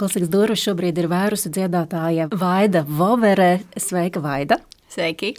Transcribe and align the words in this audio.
Klasikas 0.00 0.30
durvis 0.32 0.62
šobrīd 0.64 0.96
ir 0.96 1.10
vērusi 1.12 1.50
dziedātāja 1.52 2.30
Vaida 2.40 2.86
Vovere. 2.88 3.50
Sveika, 3.76 4.22
Vaida! 4.24 4.56
Sveiki! 4.90 5.36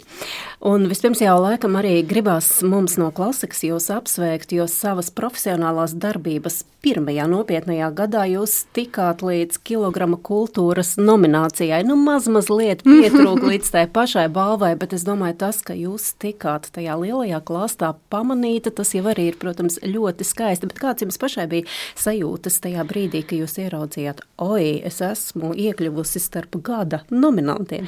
Un 0.64 0.86
vispirms 0.88 1.20
jau 1.20 1.34
laikam 1.42 1.74
arī 1.76 1.98
gribās 2.08 2.46
mums 2.64 2.94
no 2.96 3.10
klasikas 3.12 3.60
jūs 3.66 3.90
apsveikt, 3.92 4.54
jo 4.56 4.64
savas 4.70 5.10
profesionālās 5.12 5.92
darbības 5.92 6.62
pirmajā 6.82 7.28
nopietnajā 7.30 7.88
gadā 7.94 8.24
jūs 8.26 8.54
tikāt 8.74 9.20
līdz 9.22 9.60
kilograma 9.66 10.16
kultūras 10.18 10.96
nominācijai. 10.98 11.82
Nu, 11.86 11.94
maz 12.00 12.26
mazliet 12.32 12.82
pietrūk 12.86 13.44
līdz 13.46 13.70
tai 13.74 13.84
pašai 13.92 14.24
balvai, 14.32 14.72
bet 14.78 14.96
es 14.96 15.04
domāju, 15.06 15.36
tas, 15.44 15.60
ka 15.66 15.76
jūs 15.78 16.12
tikāt 16.22 16.70
tajā 16.74 16.96
lielajā 16.98 17.42
klāstā 17.46 17.92
pamanīta, 18.10 18.72
tas 18.74 18.94
jau 18.96 19.04
arī 19.12 19.28
ir, 19.30 19.38
protams, 19.42 19.78
ļoti 19.84 20.26
skaisti. 20.26 20.70
Bet 20.72 20.80
kāds 20.82 21.06
jums 21.06 21.20
pašai 21.22 21.46
bija 21.52 21.68
sajūtas 22.00 22.58
tajā 22.64 22.86
brīdī, 22.88 23.22
ka 23.26 23.38
jūs 23.38 23.58
ieraudzījāt, 23.62 24.24
oi, 24.42 24.80
es 24.88 25.02
esmu 25.04 25.52
iekļuvusi 25.68 26.22
starp 26.24 26.58
gada 26.66 27.04
nominantiem? 27.14 27.86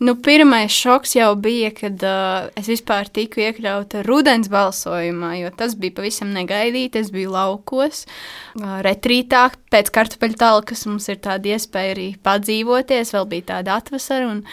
Nu, 0.00 0.16
pirmais 0.16 0.72
šoks 0.72 0.99
jau 1.16 1.30
bija, 1.40 1.70
kad 1.76 2.02
uh, 2.06 2.50
es 2.58 2.68
vispār 2.70 3.08
tiku 3.08 3.42
iekļauta 3.44 4.04
rudens 4.06 4.50
balsojumā, 4.52 5.32
jo 5.40 5.52
tas 5.56 5.76
bija 5.80 5.96
pavisam 6.00 6.34
negaidīti. 6.34 7.00
Es 7.00 7.10
biju 7.14 7.32
laukos, 7.34 8.04
uh, 8.04 8.78
retrītā 8.86 9.48
pēc 9.72 9.90
kartupeļu 9.94 10.38
talkas. 10.40 10.86
Mums 10.90 11.08
ir 11.12 11.20
tāda 11.24 11.56
iespēja 11.56 11.96
arī 11.96 12.12
padzīvoties, 12.24 13.14
vēl 13.16 13.28
bija 13.34 13.50
tāda 13.54 13.80
atvasara. 13.80 14.30
Un, 14.30 14.46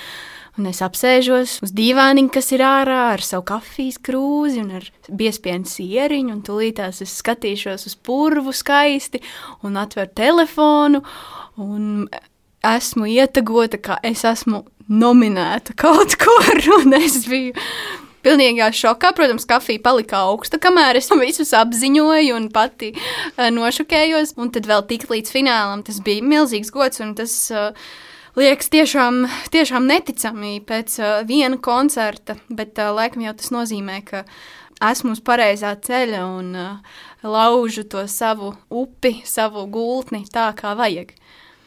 Un 0.57 0.65
es 0.65 0.79
apsēžos 0.81 1.59
uz 1.61 1.71
dīvāniņa, 1.77 2.31
kas 2.33 2.47
ir 2.55 2.63
ārā 2.65 3.11
ar 3.11 3.21
savu 3.21 3.43
kafijas 3.45 3.99
krūzi 4.01 4.63
un 4.63 4.71
ar 4.79 4.87
biespienu 5.05 5.69
sieriņu, 5.69 6.31
un 6.33 6.39
tūlītās 6.47 7.03
es 7.05 7.13
skatīšos 7.21 7.85
uz 7.85 7.93
purvu 8.01 8.49
skaisti 8.57 9.21
un 9.61 9.77
atveru 9.77 10.09
telefonu. 10.17 11.03
Un 11.61 12.07
esmu 12.65 13.05
ietagota, 13.13 13.77
ka 13.77 13.99
es 14.01 14.25
esmu 14.25 14.63
nominēta 14.89 15.75
kaut 15.77 16.15
kur, 16.19 16.61
un 16.79 16.95
es 16.97 17.23
biju 17.27 17.55
pilnīgā 18.25 18.69
šokā. 18.75 19.13
Protams, 19.15 19.47
kafija 19.49 19.81
palika 19.83 20.23
augsta, 20.27 20.59
kamēr 20.61 20.99
es 20.99 21.09
visus 21.21 21.53
apziņoju 21.57 22.35
un 22.35 22.49
pati 22.53 22.93
uh, 22.95 23.47
nošokējos. 23.53 24.35
Un 24.41 24.51
tad 24.55 24.69
vēl 24.69 24.85
tik 24.89 25.07
līdz 25.11 25.33
finālam 25.33 25.85
tas 25.87 26.01
bija 26.03 26.25
milzīgs 26.25 26.73
gods, 26.73 27.01
tas 27.17 27.39
uh, 27.53 27.89
liekas 28.37 28.71
tiešām, 28.73 29.25
tiešām 29.53 29.89
neticami 29.89 30.59
pēc 30.67 30.99
uh, 31.01 31.17
viena 31.27 31.59
koncerta, 31.61 32.37
bet 32.49 32.79
uh, 32.81 32.93
laikam 32.95 33.25
jau 33.25 33.35
tas 33.37 33.53
nozīmē, 33.55 34.01
ka 34.07 34.23
esmu 34.91 35.15
uz 35.15 35.23
pareizā 35.25 35.73
ceļa 35.81 36.21
un 36.37 36.53
uh, 36.53 36.99
laužu 37.25 37.87
to 37.89 38.05
savu 38.11 38.53
upi, 38.69 39.17
savu 39.25 39.65
gultni 39.71 40.25
tā, 40.29 40.51
kā 40.57 40.75
vajag. 40.77 41.15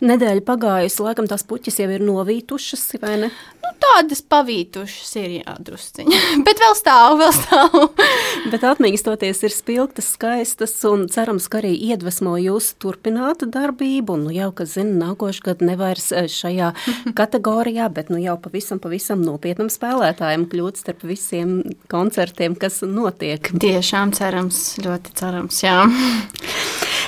Nedēļa 0.01 0.41
pagājusi, 0.49 1.03
laikam 1.05 1.27
tās 1.29 1.45
puķis 1.45 1.83
jau 1.83 1.91
ir 1.93 2.01
novītušas, 2.05 2.87
vai 3.03 3.17
ne? 3.21 3.29
Nu, 3.71 3.77
tādas 3.79 4.19
pavītušas 4.27 5.11
ir 5.21 5.35
jādrusciņa, 5.39 6.21
bet 6.47 6.61
vēl 6.63 6.75
stāv, 6.79 7.19
vēl 7.21 7.35
stāv. 7.37 7.77
bet 8.53 8.65
atmīkstoties 8.67 9.45
ir 9.47 9.55
spilgtas, 9.55 10.09
skaistas 10.17 10.75
un 10.89 11.07
cerams, 11.13 11.47
ka 11.51 11.61
arī 11.61 11.71
iedvesmo 11.91 12.35
jūs 12.41 12.73
turpināt 12.83 13.45
darbību. 13.47 14.17
Un, 14.17 14.27
nu, 14.27 14.35
jau, 14.35 14.51
kas 14.57 14.75
zina, 14.75 14.97
nākošu 15.05 15.45
gadu 15.47 15.69
nevairs 15.71 16.11
eh, 16.17 16.27
šajā 16.31 16.73
kategorijā, 17.21 17.87
bet 17.95 18.11
nu 18.11 18.19
jau 18.23 18.37
pavisam, 18.43 18.83
pavisam 18.83 19.23
nopietnam 19.27 19.71
spēlētājiem 19.71 20.49
kļūt 20.51 20.83
starp 20.83 21.07
visiem 21.07 21.61
koncertiem, 21.93 22.59
kas 22.59 22.83
notiek. 22.87 23.53
Tiešām 23.63 24.17
cerams, 24.19 24.65
ļoti 24.83 25.15
cerams, 25.21 25.63
jā. 25.63 25.79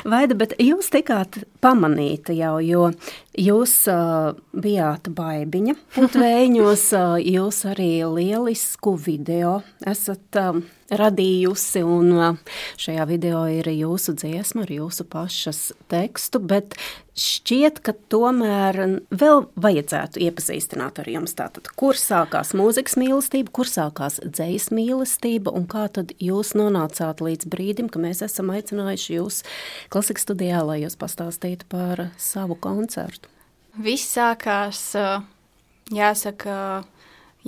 Vaida, 0.03 0.35
bet 0.39 0.55
jūs 0.63 0.91
tikāt 0.95 1.43
pamanīta 1.63 2.35
jau, 2.35 2.57
jo 2.63 2.89
jūs 3.39 3.75
uh, 3.91 4.33
bijāt 4.53 5.09
baigiņa 5.17 5.77
putekļos, 5.95 6.85
uh, 6.99 7.17
jūs 7.21 7.63
arī 7.73 7.93
lielisku 8.09 8.97
video 9.01 9.61
esat 9.89 10.41
uh, 10.41 10.61
radījusi, 10.99 11.83
un 11.87 12.11
uh, 12.15 12.59
šajā 12.81 13.07
video 13.09 13.43
ir 13.51 13.69
jūsu 13.73 14.15
dziesma 14.19 14.67
ar 14.67 14.73
jūsu 14.73 15.07
pašas 15.09 15.61
tekstu, 15.93 16.41
bet 16.41 16.77
šķiet, 17.19 17.81
ka 17.85 17.95
tomēr 18.13 18.79
vēl 19.09 19.45
vajadzētu 19.61 20.23
iepazīstināt 20.27 21.01
ar 21.03 21.11
jums. 21.13 21.35
Tātad, 21.39 21.69
kur 21.79 21.99
sākās 21.99 22.53
mūzikas 22.57 22.97
mīlestība, 23.01 23.53
kur 23.55 23.69
sākās 23.69 24.21
dzīs 24.25 24.71
mīlestība, 24.75 25.53
un 25.53 25.67
kā 25.71 25.87
tad 25.93 26.15
jūs 26.23 26.55
nonācāt 26.59 27.25
līdz 27.25 27.49
brīdim, 27.53 27.91
ka 27.93 28.03
mēs 28.03 28.25
esam 28.25 28.53
aicinājuši 28.55 29.19
jūs 29.19 29.43
klasikas 29.93 30.29
studijā, 30.29 30.63
lai 30.69 30.83
jūs 30.85 30.97
pastāstītu 31.01 31.69
par 31.73 32.09
savu 32.21 32.57
koncertu? 32.61 33.33
Viss 33.81 34.13
sākās, 34.13 34.91
jāsaka, 35.93 36.57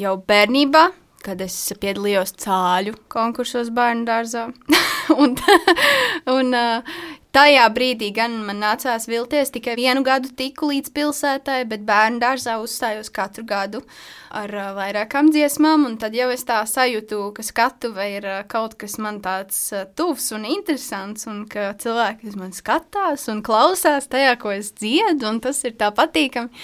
jau 0.00 0.14
bērnībā, 0.28 0.86
kad 1.24 1.40
es 1.44 1.56
piedalījos 1.80 2.36
cāļu 2.44 2.94
konkursos 3.12 3.72
bērnu 3.74 4.06
dārzā. 4.08 4.48
un, 5.22 5.36
un 6.36 6.56
Tajā 7.34 7.64
brīdī 7.74 8.12
gan 8.14 8.36
man 8.46 8.60
nācās 8.62 9.08
vilties, 9.10 9.48
tikai 9.50 9.72
vienu 9.74 10.04
gadu 10.06 10.28
tiku 10.38 10.68
līdz 10.70 10.92
pilsētai, 10.94 11.64
bet 11.66 11.82
bērnu 11.82 12.20
dārzā 12.22 12.60
uzstājos 12.62 13.10
katru 13.10 13.42
gadu 13.48 13.80
ar 14.30 14.54
vairākām 14.76 15.32
dziesmām, 15.34 15.82
un 15.88 15.96
tad 15.98 16.14
jau 16.14 16.28
es 16.30 16.46
tā 16.46 16.60
sajūtu, 16.70 17.18
ka 17.34 17.42
skatuve 17.42 18.06
ir 18.20 18.28
kaut 18.46 18.76
kas 18.78 18.94
man 19.02 19.18
tāds 19.24 19.58
tuvs 19.98 20.30
un 20.36 20.46
interesants, 20.46 21.26
un 21.26 21.42
ka 21.50 21.72
cilvēki 21.82 22.30
uz 22.30 22.38
mani 22.38 22.54
skatās 22.54 23.26
un 23.34 23.42
klausās 23.42 24.06
tajā, 24.14 24.36
ko 24.38 24.54
es 24.54 24.70
dziedu, 24.78 25.26
un 25.32 25.42
tas 25.42 25.58
ir 25.66 25.74
tā 25.80 25.90
patīkami. 25.90 26.54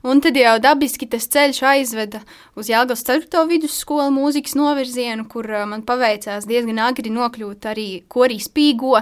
Un 0.00 0.20
tad 0.24 0.36
jau 0.38 0.54
dabiski 0.56 1.04
tas 1.12 1.26
ceļš 1.28 1.58
aizveda 1.68 2.22
uz 2.56 2.70
Jāgaunas 2.72 3.02
4. 3.04 3.42
vidusskolu 3.50 4.08
mūzikas 4.14 4.54
novirzienu, 4.56 5.26
kur 5.28 5.44
man 5.68 5.82
paveicās 5.84 6.46
diezgan 6.48 6.80
agri 6.80 7.12
nokļūt 7.12 7.68
arī 7.68 7.84
korī 8.08 8.38
spīgo, 8.40 8.94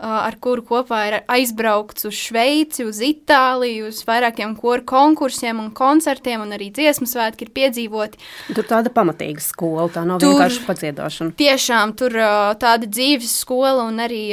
ar 0.00 0.38
kuru 0.40 0.64
kopā 0.64 1.02
ir 1.10 1.18
aizbraukts 1.28 2.08
uz 2.08 2.16
Šveici, 2.16 2.86
uz 2.88 3.02
Itāliju, 3.04 3.90
uz 3.92 4.00
vairākiem 4.08 4.56
koru 4.56 4.86
konkursiem 4.88 5.60
un 5.60 5.68
koncertiem, 5.76 6.40
un 6.40 6.56
arī 6.56 6.70
dziesmu 6.72 7.04
svētki 7.10 7.44
ir 7.44 7.52
piedzīvoti. 7.60 8.24
Tur 8.56 8.64
tāda 8.64 8.92
pamatīga 8.96 9.44
skola, 9.44 9.90
tā 9.92 10.08
nav 10.08 10.24
tur, 10.24 10.38
vienkārši 10.38 10.64
padziedāšana. 10.64 11.36
Tiešām 11.36 11.92
tur 12.00 12.16
tāda 12.64 12.88
dzīves 12.88 13.42
skola, 13.44 13.84
un 13.84 14.00
arī 14.00 14.30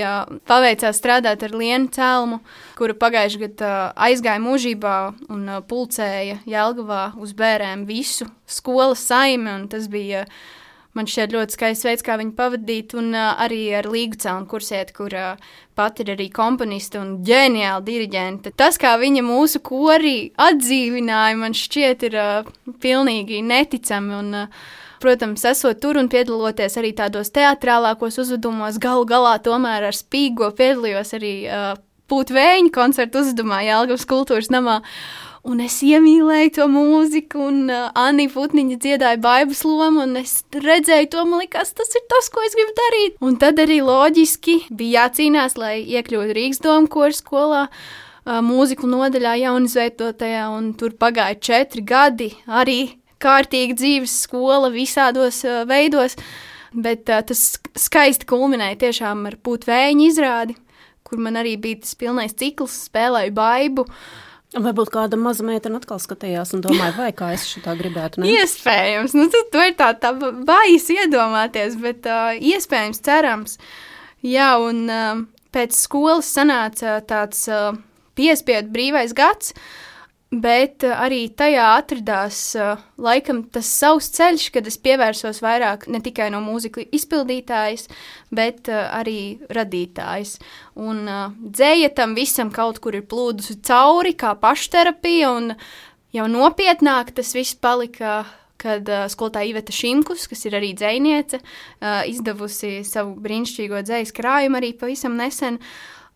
paveicās 0.48 1.04
strādāt 1.04 1.44
ar 1.44 1.60
Lienu 1.60 1.92
Celmu, 1.92 2.40
kura 2.84 2.96
pagājušajā 3.00 3.46
gadā 3.46 3.76
aizgāja 4.10 4.42
mūžībā 4.44 4.96
un 5.32 5.48
pulcēja 5.70 6.42
Jelgavā 6.50 7.14
uz 7.16 7.32
bērēm 7.38 7.86
visu 7.88 8.28
skolas 8.50 9.06
saimi, 9.08 9.54
tas 9.72 9.88
bija 9.92 10.26
man 10.94 11.08
šķiet 11.08 11.32
ļoti 11.34 11.56
skaists 11.56 11.88
veids, 11.88 12.04
kā 12.04 12.18
viņu 12.20 12.36
pavadīt, 12.36 12.92
un 13.00 13.16
arī 13.16 13.62
ar 13.78 13.88
Līgu 13.90 14.20
Cēlnu 14.20 14.50
kursiet, 14.52 14.92
kur 14.98 15.16
pat 15.80 16.02
ir 16.04 16.12
arī 16.14 16.28
komponiste 16.34 17.00
un 17.00 17.22
ģeniāla 17.26 17.80
diriģente. 17.88 18.52
Tas, 18.60 18.76
kā 18.82 18.98
viņa 19.00 19.24
mūsu 19.26 19.64
korī 19.64 20.34
atdzīvināja, 20.36 21.40
man 21.40 21.56
šķiet 21.56 22.04
ir 22.10 22.20
pilnīgi 22.84 23.40
neticami, 23.48 24.20
un 24.20 24.44
protams, 25.04 25.48
esot 25.48 25.80
tur 25.80 25.98
un 26.04 26.12
piedaloties 26.12 26.76
arī 26.84 26.92
tādos 27.00 27.32
teatrālākos 27.32 28.20
uzvedumos, 28.22 28.78
galu 28.84 29.08
galā 29.08 29.38
tomēr 29.44 29.88
ar 29.88 29.98
spīgo 29.98 30.52
piedalījos 30.60 31.16
arī 31.16 31.34
uh, 31.48 31.74
Pūtvēņa 32.14 32.70
koncertu 32.74 33.24
uzdevumā 33.24 33.64
Jālgavas 33.66 34.06
kultūras 34.06 34.52
namā. 34.54 34.84
Un 35.44 35.60
es 35.60 35.82
iemīlēju 35.84 36.52
to 36.56 36.66
mūziku, 36.72 37.50
un 37.50 37.66
uh, 37.68 37.90
Anna 38.00 38.30
Putniņa 38.32 38.78
dziedāja 38.80 39.20
baibas 39.20 39.66
lomu, 39.68 40.06
un 40.06 40.22
es 40.22 40.38
redzēju 40.56 41.10
to, 41.12 41.26
man 41.28 41.42
liekas, 41.44 41.74
tas 41.76 41.92
ir 42.00 42.06
tas, 42.12 42.30
ko 42.32 42.46
es 42.48 42.56
gribu 42.56 42.72
darīt. 42.78 43.18
Un 43.20 43.36
tad 43.42 43.60
arī 43.60 43.82
loģiski 43.84 44.56
bija 44.72 45.02
jācīnās, 45.10 45.58
lai 45.60 45.74
iekļūtu 45.98 46.38
Rīgas 46.38 46.64
domu 46.64 46.88
koru 46.94 47.18
skolā. 47.18 47.66
Uh, 48.24 48.40
mūziku 48.46 48.88
nodaļā 48.88 49.36
jaunizveidotajā, 49.42 50.48
un 50.56 50.72
tur 50.80 50.96
pagāja 50.96 51.36
četri 51.50 51.84
gadi. 51.84 52.32
Arī 52.48 52.94
kārtīga 53.20 53.76
dzīves 53.82 54.16
skola 54.30 54.72
visādos 54.72 55.44
uh, 55.44 55.66
veidos, 55.68 56.16
bet 56.72 57.12
uh, 57.12 57.20
tas 57.20 57.58
skaisti 57.84 58.32
kulminēja 58.32 58.86
tiešām 58.88 59.28
ar 59.28 59.42
putvēņu 59.44 60.08
izrādi 60.14 60.63
kur 61.14 61.24
man 61.24 61.40
arī 61.40 61.56
bija 61.62 61.84
tas 61.86 61.96
pilnais 62.00 62.36
cikls, 62.40 62.76
spēlēju 62.90 63.36
baidu. 63.38 63.88
Varbūt 64.54 64.92
kāda 64.94 65.18
maza 65.18 65.46
meitene 65.46 65.80
atkal 65.80 65.98
skatījās 66.02 66.52
un 66.54 66.62
domāja, 66.62 66.94
vai 66.98 67.10
kā 67.18 67.32
es 67.34 67.48
šitā 67.50 67.74
gribētu. 67.78 68.22
Ne? 68.22 68.36
Iespējams, 68.36 69.16
nu, 69.18 69.26
tu 69.32 69.64
ir 69.66 69.74
tā, 69.80 69.88
tā 69.98 70.12
baisi 70.14 71.00
iedomāties, 71.02 71.80
bet 71.82 72.06
uh, 72.06 72.36
iespējams, 72.38 73.02
cerams. 73.06 73.58
Jā, 74.22 74.52
un 74.62 74.84
uh, 74.94 75.24
pēc 75.54 75.74
skolas 75.74 76.30
sanāca 76.36 77.00
tāds 77.10 77.48
uh, 77.50 77.74
piespiedu 78.20 78.70
brīvais 78.76 79.16
gads. 79.18 79.56
Bet 80.34 80.82
arī 80.82 81.28
tajā 81.38 81.66
atradās 81.78 82.38
laikam 82.98 83.44
tas 83.54 83.68
savs 83.70 84.08
ceļš, 84.16 84.48
kad 84.56 84.66
es 84.66 84.80
pievērsos 84.82 85.44
vairāk 85.46 85.86
ne 85.94 86.02
tikai 86.02 86.32
no 86.34 86.40
mūzikas 86.42 86.90
izpildītājas, 86.90 87.86
bet 88.34 88.72
arī 88.74 89.38
radītājas. 89.54 90.40
Un 90.74 91.06
dzēja 91.38 91.92
tam 91.94 92.18
visam 92.18 92.50
kaut 92.56 92.82
kur 92.82 92.98
ir 92.98 93.06
plūdusi 93.06 93.60
cauri, 93.62 94.16
kā 94.18 94.34
pašterapija, 94.42 95.30
un 95.38 95.54
jau 96.18 96.26
nopietnāk 96.32 97.14
tas 97.14 97.36
viss 97.38 97.54
palika 97.54 98.24
kad 98.64 98.88
uh, 98.90 99.06
skolotāja 99.12 99.52
Iveta 99.52 99.76
Šimkus, 99.76 100.28
kas 100.32 100.46
ir 100.48 100.58
arī 100.60 100.72
dzēniece, 100.78 101.40
uh, 101.42 102.04
izdevusi 102.10 102.82
savu 102.88 103.18
brīnišķīgo 103.24 103.84
dzējas 103.84 104.16
krājumu 104.16 104.60
arī 104.60 104.74
pavisam 104.80 105.18
nesen, 105.20 105.60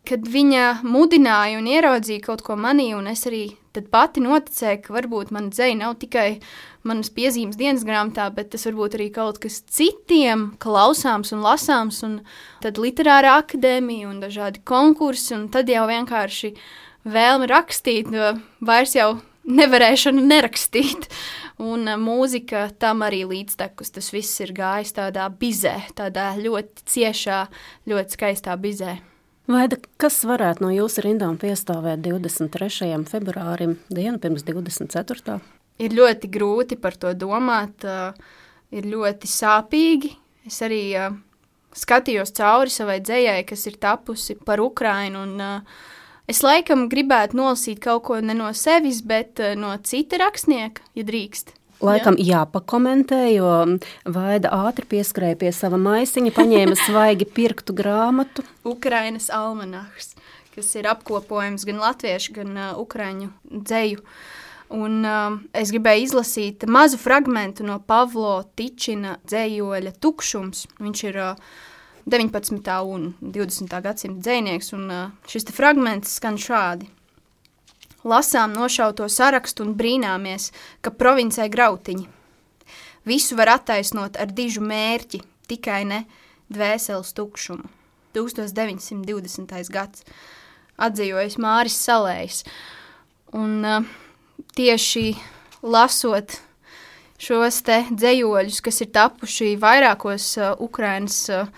kad 0.07 0.27
viņa 0.31 0.81
mudināja 0.88 1.59
un 1.59 1.68
ieraudzīja 1.68 2.24
kaut 2.24 2.44
ko 2.45 2.56
manī, 2.59 2.94
un 2.95 3.09
es 3.12 3.25
arī 3.27 3.50
pati 3.92 4.24
noticēju, 4.24 4.81
ka 4.86 4.95
varbūt 4.95 5.30
mana 5.36 5.51
dzēja 5.54 5.75
nav 5.77 5.98
tikai 6.01 6.39
manas 6.88 7.12
piezīmes 7.13 7.59
dienas 7.59 7.83
grāmatā, 7.86 8.25
bet 8.33 8.50
tas 8.54 8.65
varbūt 8.65 8.98
arī 8.98 9.09
kaut 9.13 9.38
kas 9.44 9.59
citiem 9.62 10.54
klausāms 10.63 11.33
un 11.36 11.44
lasāms, 11.45 12.01
un 12.07 12.19
tad 12.63 12.80
literāra 12.81 13.38
akadēmija 13.44 14.09
un 14.09 14.21
dažādi 14.24 14.63
konkursi, 14.65 15.36
un 15.38 15.48
tad 15.54 15.69
jau 15.69 15.86
vienkārši 15.89 16.53
vēlme 17.07 17.50
rakstīt, 17.51 18.10
vairs 18.65 18.95
jau 18.98 19.18
nevarēšanu 19.48 20.24
nerakstīt. 20.27 21.10
Un 21.57 21.88
uh, 21.89 21.98
mūzika 21.98 22.68
tam 22.77 23.01
arī 23.07 23.24
līdztekus. 23.25 23.89
Tas 23.95 24.12
viss 24.13 24.44
ir 24.45 24.53
gājis 24.53 24.94
tādā 24.94 25.25
bizē, 25.42 25.80
tādā 25.98 26.30
ļoti 26.38 26.86
ciešā, 26.86 27.39
ļoti 27.89 28.19
skaistā 28.19 28.53
bizē. 28.62 29.00
Vaida, 29.47 29.77
kas 29.95 30.19
varētu 30.27 30.65
no 30.65 30.69
jūsu 30.75 31.05
rindām 31.05 31.38
piestāvēt 31.39 32.01
23. 32.03 32.89
februārim, 33.07 33.77
dienu 33.88 34.19
pirms 34.19 34.44
24. 34.44 35.38
Ir 35.79 35.94
ļoti 35.95 36.27
grūti 36.33 36.75
par 36.81 36.97
to 36.99 37.13
domāt, 37.15 37.85
uh, 37.88 38.11
ir 38.75 38.89
ļoti 38.91 39.29
sāpīgi. 39.31 40.11
Es 40.49 40.59
arī 40.65 40.81
uh, 40.99 41.15
skatījos 41.71 42.35
cauri 42.35 42.73
savai 42.73 42.97
dzējai, 42.99 43.45
kas 43.47 43.63
ir 43.71 43.77
tapusi 43.79 44.35
par 44.35 44.63
Ukrainu. 44.63 45.23
Un, 45.29 45.39
uh, 45.39 45.85
Es 46.27 46.41
laikam 46.43 46.89
gribētu 46.91 47.38
nolasīt 47.39 47.79
kaut 47.79 48.01
ko 48.03 48.17
ne 48.19 48.33
no 48.35 48.50
sevis, 48.51 48.97
bet 49.00 49.39
no 49.55 49.69
cita 49.79 50.17
rakstnieka, 50.19 50.83
ja 51.00 51.05
drīkst. 51.07 51.53
Laikam 51.83 52.15
Jā. 52.18 52.41
jāpakomentē, 52.41 53.19
jo 53.35 53.50
Vaida 54.09 54.50
ātri 54.65 54.88
pieskrēja 54.89 55.38
pie 55.38 55.51
sava 55.53 55.77
maisiņa, 55.81 56.33
paņēma 56.33 56.77
svaigi 56.88 57.27
pirktu 57.29 57.75
grāmatu. 57.77 58.45
Ukrainas 58.65 59.29
almanahs, 59.33 60.15
kas 60.56 60.74
ir 60.79 60.89
apkopojums 60.89 61.68
gan 61.69 61.83
latviešu, 61.83 62.33
gan 62.39 62.57
uh, 62.57 62.74
ukraiņu 62.81 63.29
dzēju. 63.53 64.01
Un, 64.74 65.00
uh, 65.06 65.38
es 65.56 65.69
gribēju 65.71 66.09
izlasīt 66.09 66.65
mazu 66.68 66.97
fragment 67.00 67.62
no 67.63 67.77
Pavlo 67.79 68.41
Tičina 68.57 69.19
dzējoļa 69.29 69.94
Tukšums. 70.01 70.65
Viņš 70.81 71.06
ir 71.12 71.21
uh, 71.29 71.47
19. 72.09 72.81
un 72.89 73.09
20. 73.21 73.81
gadsimta 73.83 74.31
dzinieks, 74.31 74.74
un 74.74 74.91
šis 75.29 75.50
fragments 75.53 76.18
skan 76.18 76.41
šādi. 76.41 76.88
Lasām 78.07 78.54
nošauto 78.56 79.09
sarakstu 79.12 79.65
un 79.65 79.74
brīnāmies, 79.75 80.51
ka 80.80 80.94
provincē 80.95 81.50
grautiņi. 81.51 82.06
Visu 83.07 83.36
var 83.39 83.51
attaisnot 83.57 84.15
ar 84.19 84.31
dižu 84.31 84.63
mērķi, 84.63 85.19
tikai 85.48 85.81
ne 85.88 86.04
dvēseles 86.51 87.12
tukšumu. 87.18 87.68
1920. 88.15 89.54
gads 89.74 90.06
atzīvojas 90.77 91.38
Māris 91.42 91.77
Salējs. 91.83 92.42
Un 93.36 93.59
uh, 93.68 93.88
tieši 94.56 95.12
lasot 95.65 96.39
šos 97.19 97.62
te 97.68 97.81
dzējoļus, 97.92 98.62
kas 98.63 98.81
ir 98.86 98.92
tapuši 98.95 99.56
vairākos 99.62 100.30
uh, 100.39 100.53
Ukrainas 100.63 101.25
uh, 101.33 101.51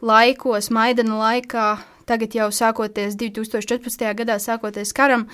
laikos, 0.00 0.70
Maidana 0.72 1.18
laikā, 1.20 1.70
tagad 2.08 2.34
jau 2.34 2.48
sākoties 2.54 3.18
2014. 3.20 4.06
gadā, 4.18 4.38
sākoties 4.42 4.94
karam, 4.96 5.28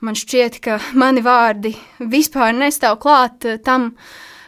man 0.00 0.18
šķiet, 0.18 0.60
ka 0.64 0.78
mani 0.94 1.22
vārdi 1.24 1.74
vispār 2.00 2.54
nestāv 2.56 2.98
klāt 3.02 3.46
eh, 3.48 3.58
tam, 3.62 3.94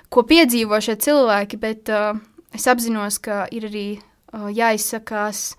ko 0.09 0.25
piedzīvo 0.29 0.81
šie 0.81 0.97
cilvēki, 1.05 1.59
bet 1.61 1.91
uh, 1.93 2.15
es 2.56 2.65
apzinos, 2.71 3.19
ka 3.21 3.43
ir 3.53 3.67
arī 3.69 3.89
uh, 3.99 4.47
jāizsakās 4.49 5.50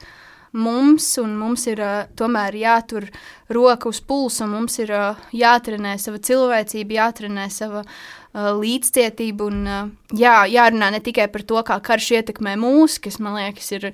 mums, 0.57 1.11
un 1.21 1.35
mums 1.37 1.67
ir 1.69 1.83
uh, 1.85 2.07
tomēr 2.17 2.57
jātur 2.57 3.05
roka 3.53 3.91
uz 3.91 3.99
pulsa, 4.01 4.47
mums 4.49 4.79
ir 4.81 4.89
uh, 4.97 5.27
jātrenē 5.37 5.93
sava 6.01 6.17
cilvēcība, 6.17 6.97
jātrenē 6.97 7.45
sava 7.53 7.83
uh, 7.85 7.93
Uh, 8.29 8.51
līdzcietību 8.61 9.45
un 9.49 9.61
uh, 9.65 9.85
jā, 10.13 10.43
jārunā 10.53 10.91
ne 10.93 10.99
tikai 11.01 11.25
par 11.33 11.41
to, 11.49 11.63
kā 11.65 11.79
karš 11.81 12.11
ietekmē 12.19 12.51
mūs, 12.61 12.99
kas 13.01 13.15
man 13.17 13.39
liekas 13.39 13.71
ir 13.73 13.87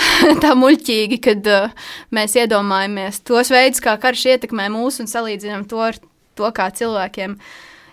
tā 0.42 0.52
muļķīgi, 0.58 1.20
kad 1.24 1.48
uh, 1.50 1.86
mēs 2.14 2.36
iedomājamies 2.38 3.22
tos 3.26 3.52
veidus, 3.52 3.82
kā 3.84 3.96
karš 4.02 4.26
ietekmē 4.34 4.68
mūs 4.72 5.00
un 5.02 5.10
salīdzinām 5.10 5.66
to 5.70 5.82
ar 5.88 5.98
to, 6.36 6.50
kā 6.54 6.68
cilvēkiem 6.74 7.36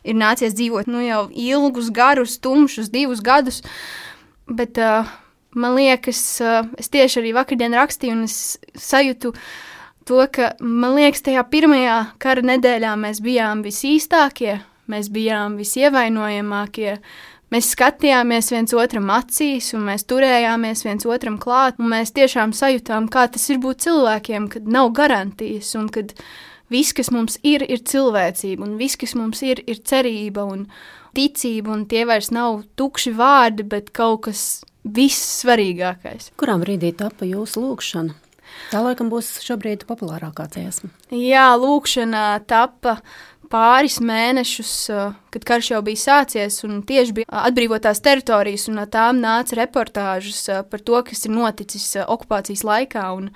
ir 0.03 0.17
nācies 0.19 0.55
dzīvot 0.57 0.89
nu, 0.91 1.03
jau 1.05 1.27
ilgus, 1.31 1.91
garus, 1.95 2.37
tumšus, 2.43 2.91
divus 2.93 3.23
gadus. 3.23 3.61
Bet 4.47 4.79
uh, 4.81 5.07
man 5.55 5.77
liekas, 5.79 6.19
uh, 6.43 6.67
es 6.79 6.91
tieši 6.91 7.21
arī 7.21 7.31
vakardien 7.37 7.75
rakstīju, 7.79 8.17
un 8.17 8.27
es 8.27 8.57
sajūtu 8.75 9.31
to, 10.03 10.19
ka 10.35 10.53
man 10.59 10.97
liekas, 10.97 11.23
tajā 11.23 11.45
pirmajā 11.47 11.97
kara 12.19 12.43
nedēļā 12.51 12.93
mēs 12.99 13.23
bijām 13.23 13.63
visīstākie 13.63 14.59
mēs 14.91 15.09
bijām 15.13 15.57
visievainojamākie. 15.59 16.97
Mēs 17.53 17.67
skatījāmies 17.75 18.47
viens 18.49 18.71
otram 18.73 19.11
acīs, 19.13 19.67
un 19.77 19.83
mēs 19.85 20.07
turējāmies 20.09 20.79
viens 20.87 21.05
otram 21.05 21.35
klāt, 21.37 21.77
un 21.77 21.91
mēs 21.91 22.09
tiešām 22.15 22.49
sajūtām, 22.57 23.11
kā 23.13 23.27
tas 23.29 23.45
ir 23.53 23.59
būt 23.61 23.83
cilvēkiem, 23.85 24.47
kad 24.55 24.65
nav 24.73 24.89
garantijas, 24.97 25.69
un 25.77 25.85
kad 25.93 26.15
viss, 26.73 26.95
kas 26.97 27.11
mums 27.13 27.37
ir, 27.45 27.61
ir 27.61 27.83
cilvēcība, 27.85 28.65
un 28.65 28.73
viss, 28.79 28.97
kas 28.97 29.13
mums 29.19 29.43
ir, 29.45 29.61
ir 29.69 29.83
cerība 29.85 30.47
un 30.49 30.65
ticība, 31.13 31.75
un 31.75 31.85
tie 31.85 32.07
vairs 32.09 32.31
nav 32.33 32.63
tukši 32.79 33.13
vārdi, 33.21 33.67
bet 33.69 33.93
kaut 33.93 34.23
kas 34.31 34.63
vissvarīgākais. 34.83 36.31
Kurā 36.39 36.57
brīdī 36.57 36.89
tapa 36.97 37.29
jūsu 37.29 37.67
lūkšana? 37.67 38.17
Tā 38.69 38.81
laikam 38.83 39.09
būs 39.09 39.29
šobrīd 39.45 39.85
populārākā 39.89 40.45
dziesma. 40.53 40.89
Jā, 41.13 41.51
lūkšana 41.59 42.43
tapa 42.49 42.97
pāris 43.53 43.99
mēnešus, 44.01 44.71
kad 45.33 45.45
karš 45.45 45.73
jau 45.75 45.81
bija 45.85 46.01
sācies, 46.01 46.61
un 46.65 46.81
tieši 46.87 47.19
bija 47.19 47.43
atbrīvotās 47.45 48.01
teritorijas, 48.03 48.65
un 48.69 48.81
no 48.81 48.87
tām 48.89 49.21
nāca 49.21 49.59
reportāžas 49.61 50.47
par 50.71 50.81
to, 50.81 51.03
kas 51.05 51.27
ir 51.27 51.35
noticis 51.35 51.91
okupācijas 52.07 52.65
laikā. 52.65 53.05
Un, 53.19 53.29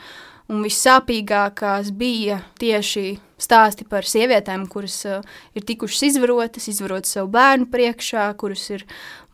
un 0.48 0.64
vissāpīgākās 0.64 1.92
bija 1.96 2.42
tieši 2.60 3.18
stāsti 3.38 3.86
par 3.90 4.08
sievietēm, 4.08 4.66
kuras 4.72 4.96
ir 5.06 5.66
tikušas 5.68 6.08
izvarotas, 6.10 6.68
izvarotas 6.72 7.14
savu 7.18 7.30
bērnu 7.36 7.68
priekšā, 7.74 8.26
kuras 8.40 8.64
ir 8.74 8.86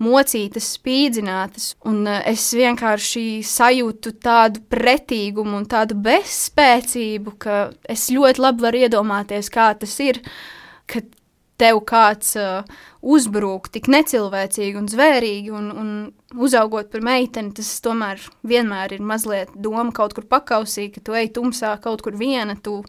mocītas, 0.03 0.73
spīdzinātas. 0.77 1.69
Un 1.87 2.07
es 2.09 2.49
vienkārši 2.57 3.43
sajūtu 3.47 4.17
tādu 4.23 4.65
pretīgumu 4.73 5.61
un 5.61 5.69
tādu 5.69 5.95
bezspēcību, 6.03 7.37
ka 7.39 7.61
es 7.87 8.09
ļoti 8.11 8.43
labi 8.43 8.67
varu 8.67 8.83
iedomāties, 8.83 9.53
kā 9.53 9.71
tas 9.79 9.95
ir. 10.03 10.19
Ka 10.93 11.01
tev 11.62 11.79
kāds 11.88 12.33
uh, 12.39 12.63
uzbrūk 13.03 13.69
tik 13.73 13.88
necilvēcīgi 13.91 14.79
un 14.79 14.89
zvērīgi, 14.89 15.51
un, 15.53 15.69
un 15.79 15.89
uzaugot 16.43 16.89
par 16.91 17.03
meiteni, 17.05 17.53
tas 17.55 17.69
tomēr 17.85 18.21
vienmēr 18.47 18.95
ir 18.97 19.05
mazliet 19.05 19.53
doma 19.53 19.91
kaut 19.95 20.15
kur 20.17 20.27
pakausī, 20.29 20.89
ka 20.93 21.03
tu 21.05 21.17
ej 21.17 21.29
tumsā 21.35 21.75
kaut 21.83 22.03
kur 22.05 22.17
viena, 22.19 22.57
tu 22.57 22.81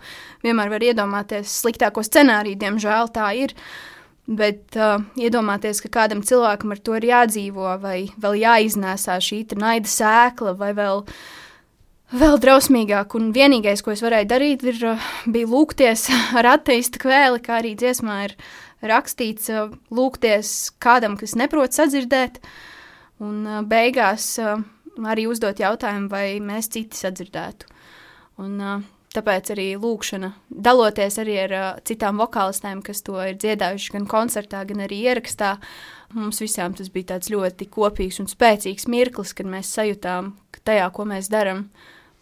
vienmēr 0.45 0.73
vari 0.73 0.93
iedomāties 0.93 1.61
sliktāko 1.61 2.05
scenāriju, 2.07 2.61
diemžēl 2.63 3.13
tā 3.15 3.31
ir. 3.45 3.57
Bet 4.25 4.79
uh, 4.81 5.03
iedomāties, 5.21 5.83
ka 5.85 5.91
kādam 5.93 6.23
cilvēkam 6.25 6.73
ar 6.73 6.79
to 6.81 6.95
ir 6.97 7.11
jādzīvo, 7.11 7.75
vai 7.83 7.99
vēl 8.17 8.39
jāiznēsā 8.41 9.19
šī 9.21 9.43
naida 9.61 9.91
sēkla, 9.93 10.55
vai 10.57 10.71
vēl 10.73 11.03
uh, 11.03 11.19
Vēl 12.13 12.37
drausmīgāk, 12.37 13.15
un 13.17 13.31
vienīgais, 13.33 13.81
ko 13.83 13.95
es 13.95 14.03
varēju 14.05 14.29
darīt, 14.29 14.65
ir, 14.69 14.81
uh, 14.93 15.09
bija 15.25 15.49
lūgties 15.49 16.09
ar 16.39 16.51
ateista 16.53 17.01
kvēli, 17.01 17.41
kā 17.43 17.59
arī 17.63 17.73
dziesmā 17.81 18.19
ir 18.27 18.37
rakstīts, 18.85 19.49
uh, 19.51 19.73
lūgties 19.95 20.75
kādam, 20.85 21.17
kas 21.17 21.33
neprot 21.41 21.73
sadzirdēt, 21.73 22.43
un 23.25 23.41
uh, 23.49 23.63
beigās 23.65 24.37
arī 24.39 25.25
uzdot 25.27 25.59
jautājumu, 25.59 26.11
vai 26.13 26.27
mēs 26.45 26.69
citi 26.71 27.01
sadzirdētu. 27.01 27.73
Un, 28.45 28.85
tāpēc 29.15 29.53
arī 29.55 29.67
lūkšana, 29.79 30.31
daloties 30.51 31.19
arī 31.23 31.37
ar 31.45 31.55
citām 31.87 32.19
vokālistēm, 32.23 32.83
kas 32.85 33.03
to 33.07 33.17
ir 33.23 33.37
dziedājuši 33.39 33.95
gan 33.95 34.09
koncertā, 34.11 34.65
gan 34.67 34.83
arī 34.87 35.01
ierakstā, 35.09 35.55
mums 36.15 36.43
visām 36.43 36.75
tas 36.79 36.91
bija 36.95 37.15
tāds 37.15 37.31
ļoti 37.35 37.69
kopīgs 37.75 38.21
un 38.23 38.31
spēcīgs 38.31 38.89
mirklis, 38.91 39.35
kad 39.39 39.51
mēs 39.51 39.71
sajūtām, 39.77 40.33
ka 40.55 40.65
tajā, 40.71 40.89
ko 40.95 41.07
mēs 41.11 41.31
darām, 41.33 41.69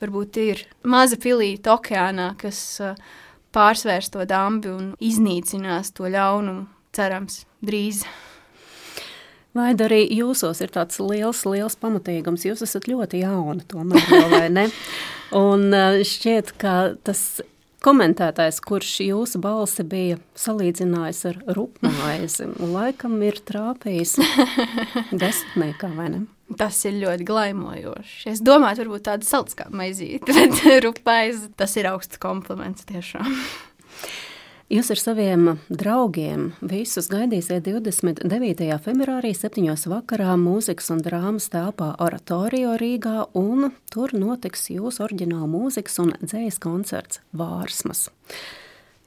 varbūt 0.02 0.40
ir 0.42 0.64
maza 0.84 1.18
filīta 1.20 1.76
okeānā, 1.76 2.32
kas 2.40 2.58
uh, 2.82 2.98
pārsvērs 3.54 4.12
to 4.12 4.26
dambi 4.28 4.72
un 4.72 4.92
iznīcinās 5.02 5.92
to 5.96 6.10
ļaunumu, 6.10 6.66
cerams, 6.96 7.44
drīz. 7.64 8.04
Vai 9.52 9.74
arī 9.76 10.06
jūsos 10.08 10.62
ir 10.64 10.70
tāds 10.72 10.96
liels, 11.02 11.42
liels 11.44 11.76
pamatīgums? 11.76 12.46
Jūs 12.48 12.64
esat 12.64 12.88
ļoti 12.88 13.20
jauni, 13.20 13.66
tomēr, 13.68 14.28
vai 14.32 14.46
ne? 14.48 14.68
Un 15.36 15.72
šķiet, 16.08 16.54
ka 16.60 16.94
tas 17.04 17.42
komentētājs, 17.84 18.60
kurš 18.64 18.94
jūsu 19.04 19.40
balsi 19.42 19.84
bija 19.84 20.18
salīdzinājis 20.38 21.22
ar 21.30 21.40
rupmaizi, 21.56 22.48
laikam 22.60 23.18
ir 23.26 23.40
trāpījis 23.48 24.16
desmitniekā, 25.22 25.90
vai 25.96 26.08
ne? 26.14 26.22
Tas 26.58 26.78
ir 26.88 26.98
ļoti 27.00 27.26
glaimojoši. 27.28 28.30
Es 28.32 28.42
domāju, 28.44 28.82
varbūt 28.84 29.06
tāda 29.08 29.26
salds 29.26 29.56
kā 29.58 29.68
maizīte, 29.72 30.32
bet 30.38 30.84
rupmaize 30.84 31.52
tas 31.58 31.76
ir 31.80 31.90
augsts 31.92 32.20
kompliments 32.22 32.88
tiešām. 32.88 33.28
Jūs 34.72 34.88
ar 34.88 35.00
saviem 35.02 35.48
draugiem 35.68 36.46
visus 36.64 37.10
gaidīsiet 37.12 37.66
29. 37.66 38.70
februārī, 38.80 39.34
7. 39.36 39.66
vakarā 39.92 40.32
mūzikas 40.40 40.88
un 40.94 41.02
drāmas 41.04 41.50
telpā 41.52 41.90
Oratorio 42.00 42.78
Rīgā, 42.80 43.26
un 43.36 43.74
tur 43.92 44.14
notiks 44.16 44.70
jūsu 44.72 45.04
oriģināla 45.04 45.50
mūzikas 45.52 46.00
un 46.00 46.14
dzējas 46.22 46.56
koncerts 46.64 47.20
Vārsmas. 47.36 48.06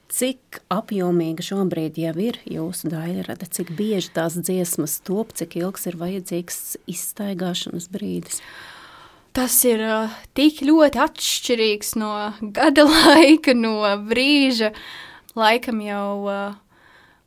Cik 0.06 0.60
apjomīga 0.70 1.42
šobrīd 1.42 1.96
jau 1.98 2.12
ir 2.22 2.38
jūsu 2.46 2.90
daļrada, 2.92 3.48
cik 3.50 3.72
bieži 3.74 4.12
tās 4.14 4.36
dziesmas 4.38 5.00
top, 5.02 5.32
cik 5.34 5.56
ilgs 5.58 5.88
ir 5.90 5.98
vajadzīgs 5.98 6.60
izstaigāšanas 6.86 7.88
brīdis? 7.90 8.38
Tas 9.34 9.56
ir 9.66 9.82
uh, 9.82 10.12
tik 10.38 10.62
ļoti 10.64 11.02
atšķirīgs 11.02 11.96
no 11.98 12.12
gada 12.58 12.86
laika, 12.86 13.56
no 13.58 13.80
brīža, 14.06 14.70
laikam 15.36 15.82
jau 15.82 16.06
uh, 16.30 16.54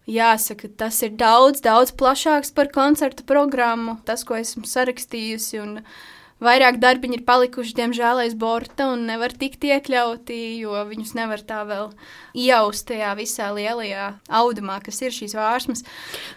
jāsaka, 0.08 0.72
tas 0.80 1.02
ir 1.04 1.20
daudz, 1.20 1.60
daudz 1.66 1.92
plašāks 2.00 2.56
par 2.56 2.72
koncertu 2.72 3.28
programmu, 3.28 4.00
tas, 4.08 4.24
ko 4.24 4.40
esmu 4.40 4.64
sarakstījusi. 4.66 5.60
Un, 5.66 5.78
uh, 5.84 6.08
Vairāk 6.40 6.78
darbiņi 6.80 7.20
ir 7.20 7.24
palikuši, 7.28 7.76
diemžēl, 7.76 8.22
aiz 8.24 8.36
borta 8.40 8.88
un 8.94 9.04
nevar 9.10 9.34
tikt 9.36 9.66
iekļauti, 9.68 10.38
jo 10.62 10.78
viņus 10.88 11.12
nevar 11.18 11.44
tā 11.44 11.66
vēl 11.68 11.90
iejaust 12.32 12.88
tajā 12.88 13.12
visā 13.20 13.50
lielajā 13.56 14.06
audumā, 14.40 14.78
kas 14.86 15.02
ir 15.04 15.16
šīs 15.16 15.36
vārsmas. 15.36 15.84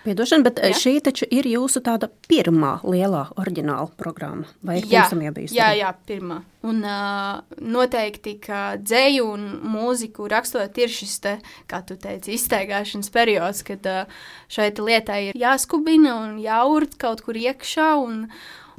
Piedošana, 0.02 0.48
bet 0.48 0.58
ja? 0.58 0.74
šī 0.74 0.96
taču 1.06 1.28
ir 1.30 1.46
jūsu 1.46 1.84
tāda 1.86 2.10
pirmā 2.26 2.80
lielā 2.82 3.28
oriģināla 3.38 3.92
programma, 3.98 4.50
vai 4.66 4.80
ir 4.80 4.88
jā, 4.90 5.04
jau 5.06 5.34
bijusi? 5.36 5.54
Jā, 5.60 5.70
jā, 5.78 5.92
pirmā. 6.08 6.42
Un 6.66 6.82
uh, 6.86 7.40
noteikti, 7.58 8.36
ka 8.42 8.76
dzēju 8.78 9.24
un 9.26 9.46
mūziku 9.66 10.28
rakstot 10.30 10.78
ir 10.78 10.90
šis 10.94 11.14
te, 11.22 11.32
kā 11.70 11.80
tu 11.86 11.96
teici, 11.98 12.36
izteigāšanas 12.36 13.10
periods, 13.14 13.64
kad 13.66 13.86
uh, 13.90 14.26
šai 14.50 14.68
lietai 14.78 15.20
ir 15.30 15.38
jāskubina 15.38 16.14
un 16.20 16.36
jāurt 16.42 16.94
kaut 17.02 17.24
kur 17.26 17.38
iekšā 17.38 17.88
un, 18.02 18.28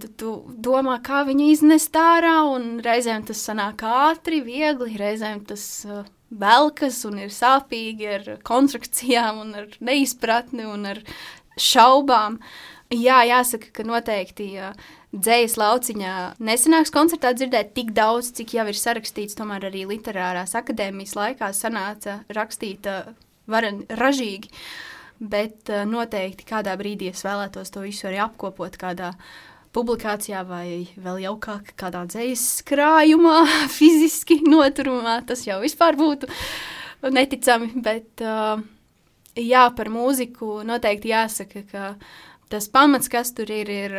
Tad 0.01 0.13
tu 0.17 0.31
domā, 0.47 0.97
kā 1.05 1.21
viņu 1.27 1.51
iznest 1.53 1.93
ārā, 1.99 2.39
un 2.55 2.79
reizēm 2.83 3.25
tas 3.27 3.43
sanāk 3.45 3.83
ātri, 3.85 4.41
viegli, 4.45 4.95
reizēm 4.97 5.43
tas 5.49 5.65
uh, 5.85 6.01
velkas 6.33 7.03
un 7.09 7.19
ir 7.21 7.33
sāpīgi 7.33 8.09
ar 8.15 8.29
konstrukcijām, 8.47 9.43
un 9.43 9.59
ar 9.61 9.75
neizpratni 9.85 10.65
un 10.65 10.89
ar 10.95 11.03
šaubām. 11.61 12.39
Jā, 12.93 13.21
jāsaka, 13.29 13.69
ka 13.77 13.85
noteikti 13.85 14.49
uh, 14.57 14.73
dzējas 15.13 15.59
lauciņā 15.61 16.15
nesanāks 16.41 16.93
koncertā 16.93 17.35
dzirdēt 17.37 17.75
tik 17.77 17.93
daudz, 17.93 18.33
cik 18.33 18.57
jau 18.57 18.65
ir 18.69 18.79
sarakstīts. 18.79 19.37
Tomēr 19.37 19.69
arī 19.69 19.85
literārās 19.93 20.57
akadēmijas 20.57 21.13
laikā 21.19 21.53
sanāca 21.53 22.23
rakstīt 22.33 22.89
uh, 22.89 23.13
varen 23.45 23.85
ražīgi. 23.93 24.49
Bet 25.23 25.69
noteikti 25.87 26.43
kādā 26.49 26.73
brīdī 26.75 27.11
es 27.13 27.21
vēlētos 27.23 27.69
to 27.71 27.83
visu 27.85 28.09
arī 28.09 28.17
apkopot 28.25 28.73
kādā 28.81 29.13
uh, 29.13 29.27
publikācijā 29.73 30.43
vai 30.47 30.85
vēl 31.01 31.23
jaukāk 31.25 31.73
kādā 31.79 32.03
dzīslas 32.09 32.63
krājumā, 32.69 33.39
fiziski 33.77 34.39
noturumā. 34.45 35.19
Tas 35.27 35.45
jau 35.47 35.59
vispār 35.63 35.97
būtu 35.99 36.29
neticami, 37.13 37.71
bet 37.83 38.23
jā, 38.23 39.65
par 39.75 39.91
mūziku 39.91 40.61
noteikti 40.67 41.11
jāsaka, 41.11 41.65
ka 41.71 41.89
tas 42.53 42.69
pamats, 42.71 43.09
kas 43.11 43.33
tur 43.35 43.51
ir, 43.51 43.69
ir 43.69 43.97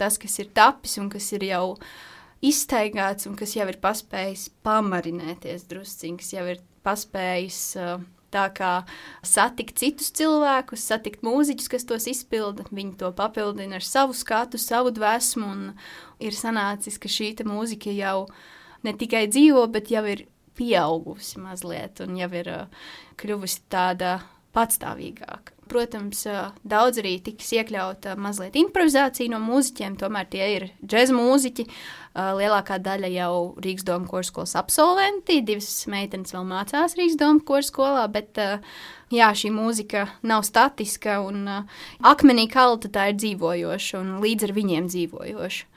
tas, 0.00 0.18
kas 0.18 0.38
ir 0.42 0.50
tapis 0.56 0.98
un 0.98 1.10
kas 1.12 1.30
ir 1.36 1.46
jau 1.50 1.76
izteigāts 2.44 3.28
un 3.28 3.36
kas 3.38 3.54
jau 3.56 3.66
ir 3.70 3.78
paspējis 3.80 4.48
pamarinēties 4.66 5.68
drusciņš, 5.70 6.32
jau 6.36 6.48
ir 6.52 6.60
paspējis 6.84 7.60
uh, 7.80 8.02
Tā 8.34 8.48
kā 8.50 8.72
satikt 9.22 9.78
citus 9.78 10.10
cilvēkus, 10.18 10.88
satikt 10.90 11.22
mūziķus, 11.22 11.70
kas 11.70 11.86
tos 11.86 12.08
izpilda, 12.10 12.66
viņi 12.74 12.96
to 12.98 13.12
papildina 13.14 13.78
ar 13.78 13.86
savu 13.86 14.16
skatu, 14.16 14.58
savu 14.58 14.90
dvēsmu. 14.94 15.54
Ir 16.24 16.34
sanācis, 16.34 16.98
ka 16.98 17.10
šī 17.10 17.34
mūzika 17.46 17.94
jau 17.94 18.26
ne 18.82 18.94
tikai 18.98 19.26
dzīvo, 19.30 19.66
bet 19.70 19.92
jau 19.94 20.04
ir 20.10 20.26
pieaugusi 20.58 21.42
mazliet 21.42 22.02
un 22.04 22.18
jau 22.18 22.30
ir 22.34 22.50
uh, 22.52 22.86
kļuvusi 23.18 23.66
tāda 23.70 24.18
patstāvīgāka. 24.54 25.53
Protams, 25.68 26.22
daudz 26.66 27.00
arī 27.00 27.14
tiks 27.24 27.48
iekļauta 27.56 28.14
mazliet 28.20 28.56
improvizācija 28.60 29.32
no 29.32 29.40
mūziķiem, 29.42 29.96
tomēr 30.00 30.28
tie 30.32 30.48
ir 30.56 30.66
džēza 30.84 31.16
mūziķi. 31.16 31.66
Lielākā 32.14 32.76
daļa 32.78 33.10
jau 33.10 33.36
Rīgas 33.58 33.86
domu 33.88 34.06
korskolas 34.06 34.54
absolventi, 34.60 35.40
divas 35.42 35.70
meitenes 35.90 36.34
vēl 36.36 36.44
mācās 36.46 36.94
Rīgas 36.98 37.18
domu 37.18 37.42
korskolā, 37.48 38.04
bet 38.12 38.38
jā, 38.38 39.32
šī 39.34 39.50
mūzika 39.56 40.06
nav 40.22 40.44
statiska 40.46 41.18
un 41.24 41.48
akmenī 42.04 42.46
kalta 42.52 42.92
tā 42.92 43.10
ir 43.10 43.18
dzīvojoša 43.18 43.98
un 44.04 44.16
līdz 44.22 44.48
ar 44.48 44.56
viņiem 44.60 44.90
dzīvojoša. 44.92 45.70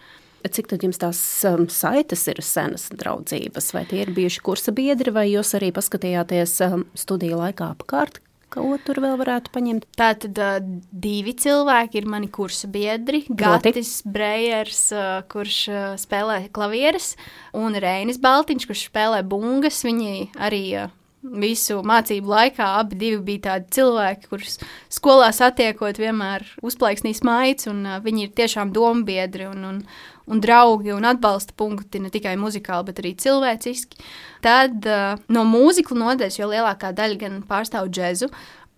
Cik 0.48 0.70
tad 0.72 0.84
jums 0.86 1.00
tās 1.02 1.20
um, 1.50 1.66
saites 1.72 2.22
ir 2.30 2.40
senas 2.46 2.88
draudzības, 2.94 3.72
vai 3.76 3.84
tie 3.90 4.04
ir 4.06 4.14
bijuši 4.16 4.44
kursa 4.46 4.72
biedri, 4.76 5.12
vai 5.12 5.26
jūs 5.32 5.56
arī 5.58 5.74
paskatījāties 5.76 6.54
um, 6.68 6.86
studiju 6.96 7.40
laikā 7.42 7.72
apkārt, 7.74 8.22
Ko 8.54 8.78
tur 8.80 9.02
vēl 9.04 9.18
varētu 9.20 9.52
paņemt? 9.52 9.88
Tātad 10.00 10.38
uh, 10.40 10.60
divi 10.92 11.34
cilvēki 11.36 12.00
ir 12.00 12.08
mani 12.08 12.30
kursa 12.32 12.70
biedri. 12.72 13.26
Gatis 13.28 14.00
Brejers, 14.08 14.86
uh, 14.96 15.20
kurš 15.32 15.58
uh, 15.72 15.82
spēlē 16.00 16.46
klavieres, 16.56 17.16
un 17.58 17.76
Reinis 17.76 18.22
Baltiņš, 18.24 18.70
kurš 18.70 18.86
spēlē 18.88 19.20
bungas. 19.28 19.82
Viņi 19.88 20.30
arī 20.48 20.64
uh, 20.80 20.94
visu 21.22 21.80
mācību 21.86 22.30
laikā 22.30 22.68
abi 22.82 23.16
bija 23.26 23.44
tādi 23.50 23.74
cilvēki, 23.78 24.30
kurus 24.30 24.60
skolā 24.94 25.32
satiekot, 25.36 25.98
vienmēr 26.02 26.46
uzplaiksnīs 26.66 27.24
maigs, 27.28 27.68
un 27.72 27.84
uh, 27.86 27.98
viņi 28.04 28.28
ir 28.28 28.36
tiešām 28.38 28.74
dombiedri 28.76 29.48
un, 29.50 29.66
un, 29.66 29.82
un 30.28 30.44
draugi 30.44 30.94
un 30.96 31.08
atbalsta 31.10 31.58
punkti 31.58 32.04
ne 32.04 32.14
tikai 32.14 32.38
muzikāli, 32.40 32.90
bet 32.92 33.02
arī 33.02 33.16
cilvēciski. 33.18 34.06
Tad 34.46 34.86
uh, 34.86 35.18
no 35.34 35.48
mūzikas 35.48 35.98
nodaļas, 35.98 36.40
jo 36.40 36.54
lielākā 36.54 36.94
daļa 36.96 37.20
gan 37.26 37.44
pārstāv 37.50 37.90
džēzu, 37.90 38.30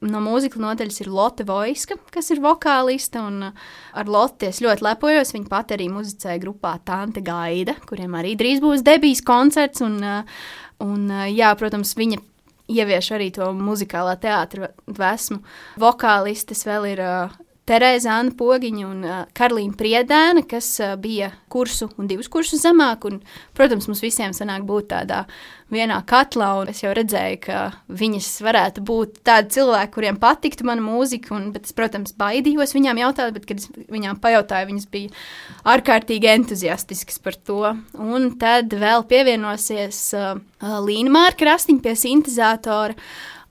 no 0.08 0.22
mūzikas 0.24 0.62
nodaļas 0.64 1.02
ir 1.04 1.12
Lotte 1.12 1.44
Voiska, 1.48 1.98
kas 2.14 2.32
ir 2.32 2.40
vokāliste. 2.44 3.20
Ar 3.20 4.08
Lotte 4.08 4.48
es 4.48 4.62
ļoti 4.64 4.86
lepojos. 4.86 5.34
Viņa 5.36 5.52
pat 5.52 5.74
arī 5.76 5.90
muzicēja 5.92 6.40
grupā 6.40 6.78
Tante 6.88 7.20
Gaida, 7.26 7.76
kuriem 7.90 8.16
arī 8.16 8.38
drīz 8.40 8.64
būs 8.64 8.86
debijas 8.88 9.20
koncerts. 9.28 9.84
Un, 9.84 10.00
un, 10.84 11.08
jā, 11.32 11.52
protams, 11.60 11.96
viņa 12.00 12.20
ievieš 12.70 13.12
arī 13.18 13.30
to 13.34 13.50
muzikālā 13.58 14.16
teātra 14.22 14.72
dvēsmu. 14.88 15.42
Vokālistes 15.82 16.66
vēl 16.68 16.92
ir 16.94 17.04
uh, 17.04 17.38
Terēza 17.70 18.16
Anna 18.18 18.34
Pogiņa 18.34 18.86
un 18.88 19.04
uh, 19.06 19.18
Karolīna 19.38 19.78
Priedēna, 19.78 20.42
kas 20.50 20.72
uh, 20.82 20.96
bija 20.98 21.28
kursu 21.54 21.86
un 22.02 22.08
divus 22.10 22.30
kursus 22.32 22.64
zemāk. 22.64 23.06
Un, 23.06 23.20
protams, 23.58 23.86
mums 23.90 24.02
visiem 24.02 24.34
sanāk 24.34 24.64
būt 24.66 24.88
tādā 24.90 25.20
vienā 25.70 26.00
katlā, 26.10 26.48
un 26.64 26.72
es 26.72 26.82
jau 26.82 26.94
redzēju, 26.98 27.38
ka 27.44 27.60
viņas 28.00 28.30
varētu 28.46 28.82
būt 28.86 29.20
tādi 29.28 29.54
cilvēki, 29.54 29.94
kuriem 29.94 30.18
patiktu 30.22 30.66
mana 30.66 30.82
mūzika, 30.82 31.30
un, 31.38 31.52
bet 31.54 31.70
es, 31.70 31.76
protams, 31.78 32.16
baidījos 32.18 32.74
viņām 32.74 33.04
jautāt, 33.04 33.36
bet, 33.38 33.46
kad 33.52 33.62
es 33.62 33.70
viņām 33.94 34.18
pajautāju, 34.24 34.72
viņas 34.72 34.90
bija 34.90 35.14
ārkārtīgi 35.76 36.32
entuziastiskas 36.34 37.22
par 37.22 37.38
to. 37.38 37.76
Un 38.02 38.32
tad 38.42 38.74
vēl 38.74 39.06
pievienosies 39.12 40.02
uh, 40.18 40.34
Līna 40.88 41.14
Mārka 41.20 41.52
Rastiņa 41.52 41.86
pie 41.86 41.96
sintezatora 42.02 42.98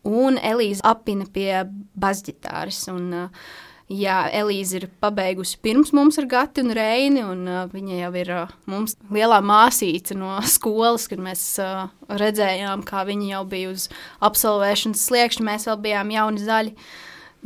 un 0.08 0.42
Elīza 0.42 0.90
Apina 0.90 1.30
pie 1.30 1.62
basģitāras. 1.94 2.82
Un, 2.90 3.08
uh, 3.14 3.64
Jā, 3.88 4.26
Elīze 4.36 4.82
ir 4.82 4.84
pabeigusi 5.00 5.56
pirms 5.64 5.94
mums 5.96 6.18
ar 6.20 6.26
Gati 6.28 6.60
un 6.60 6.74
Reini, 6.76 7.22
un 7.24 7.46
uh, 7.48 7.62
viņa 7.72 8.00
jau 8.02 8.10
ir 8.20 8.30
uh, 8.36 8.50
mums 8.68 8.98
lielā 9.08 9.38
māsīca 9.40 10.12
no 10.18 10.34
skolas, 10.56 11.06
kad 11.08 11.22
mēs 11.24 11.44
uh, 11.64 11.86
redzējām, 12.20 12.84
kā 12.88 13.06
viņa 13.08 13.30
jau 13.30 13.44
bija 13.48 13.70
uz 13.72 13.86
absolvēšanas 14.28 15.06
sliekšņa, 15.08 15.46
mēs 15.48 15.64
vēl 15.70 15.80
bijām 15.86 16.12
jauni 16.12 16.44
zaļi. 16.44 16.74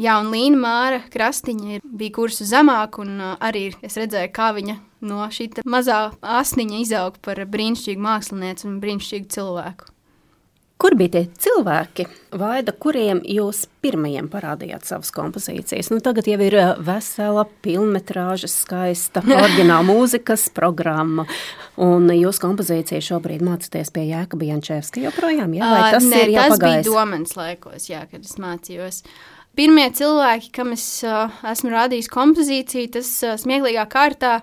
Jā, 0.02 0.16
un 0.18 0.32
Līna 0.32 0.58
Māra 0.58 1.00
Krastiņa 1.12 1.78
bija 1.84 2.16
kursu 2.18 2.48
zemāk, 2.48 2.98
un 2.98 3.14
uh, 3.22 3.36
arī 3.38 3.68
es 3.78 4.00
redzēju, 4.00 4.34
kā 4.34 4.50
viņa 4.58 4.80
no 5.06 5.22
šī 5.30 5.52
mazā 5.62 6.08
asniņa 6.26 6.82
izauga 6.82 7.22
par 7.22 7.38
brīnišķīgu 7.54 8.02
mākslinieci 8.02 8.66
un 8.66 8.80
brīnišķīgu 8.82 9.30
cilvēku. 9.30 9.92
Kur 10.82 10.96
bija 10.98 11.12
tie 11.14 11.20
cilvēki, 11.38 12.08
Vaida, 12.34 12.72
kuriem 12.74 13.20
jūs 13.28 13.66
pirmajiem 13.84 14.26
parādījāt 14.32 14.88
savas 14.88 15.12
kompozīcijas? 15.14 15.92
Nu, 15.92 16.00
tagad 16.02 16.26
jau 16.26 16.38
ir 16.42 16.56
vesela 16.82 17.44
filmetrāžas, 17.62 18.56
skaista, 18.64 19.22
oriģināla 19.42 19.84
mūzikas 19.86 20.48
programma. 20.56 21.28
Un 21.78 22.10
jūs 22.16 22.42
kompozīciju 22.42 23.04
šobrīd 23.12 23.44
mācāties 23.46 23.94
pie 23.94 24.08
Jēkabā 24.08 24.50
Jančevska 24.50 25.04
joprojām? 25.04 25.54
Jā, 25.54 25.70
vai 25.70 25.86
tas 25.94 26.02
uh, 26.02 26.10
ne, 26.10 26.24
ir 26.24 26.32
tas 26.32 26.34
jāpagājis? 26.40 26.82
bija 26.82 26.88
domens 26.88 27.38
laikos, 27.38 27.88
jā, 27.92 28.02
kad 28.10 28.26
es 28.26 28.34
mācījos. 28.42 29.02
Pirmie 29.54 29.86
cilvēki, 29.94 30.50
kam 30.56 30.74
es 30.74 30.86
uh, 31.06 31.30
esmu 31.46 31.76
rādījis 31.76 32.10
kompozīciju, 32.10 32.94
tas 32.98 33.14
uh, 33.22 33.38
smieklīgā 33.38 33.86
kārtā 33.92 34.38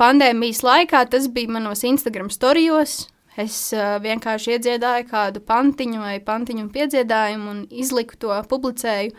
pandēmijas 0.00 0.64
laikā, 0.66 1.06
tas 1.12 1.30
bija 1.30 1.54
manos 1.60 1.86
Instagram 1.86 2.34
storijos. 2.34 3.04
Es 3.40 3.56
uh, 3.74 3.96
vienkārši 4.02 4.54
iedziedāju 4.54 5.08
kādu 5.10 5.42
pantiņu 5.42 6.02
vai 6.04 6.18
pantiņu 6.22 6.68
piedziedājumu 6.74 7.50
un 7.50 7.64
izliku 7.70 8.18
to, 8.20 8.34
publicēju. 8.50 9.10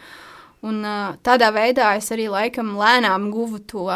Un, 0.66 0.80
uh, 0.88 1.18
tādā 1.26 1.52
veidā 1.54 1.92
es 2.00 2.08
arī 2.16 2.30
laikam 2.32 2.78
lēnām 2.80 3.28
guvu 3.34 3.60
to 3.68 3.90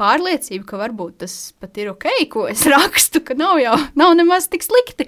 pārliecību, 0.00 0.64
ka 0.66 0.80
varbūt 0.80 1.20
tas 1.22 1.34
pat 1.60 1.76
ir 1.78 1.92
ok, 1.92 2.08
ko 2.32 2.46
es 2.50 2.64
rakstu, 2.72 3.20
ka 3.26 3.36
nav 3.38 3.60
jau 3.62 3.76
nav 4.00 4.16
nemaz 4.16 4.48
tik 4.48 4.64
slikti. 4.64 5.06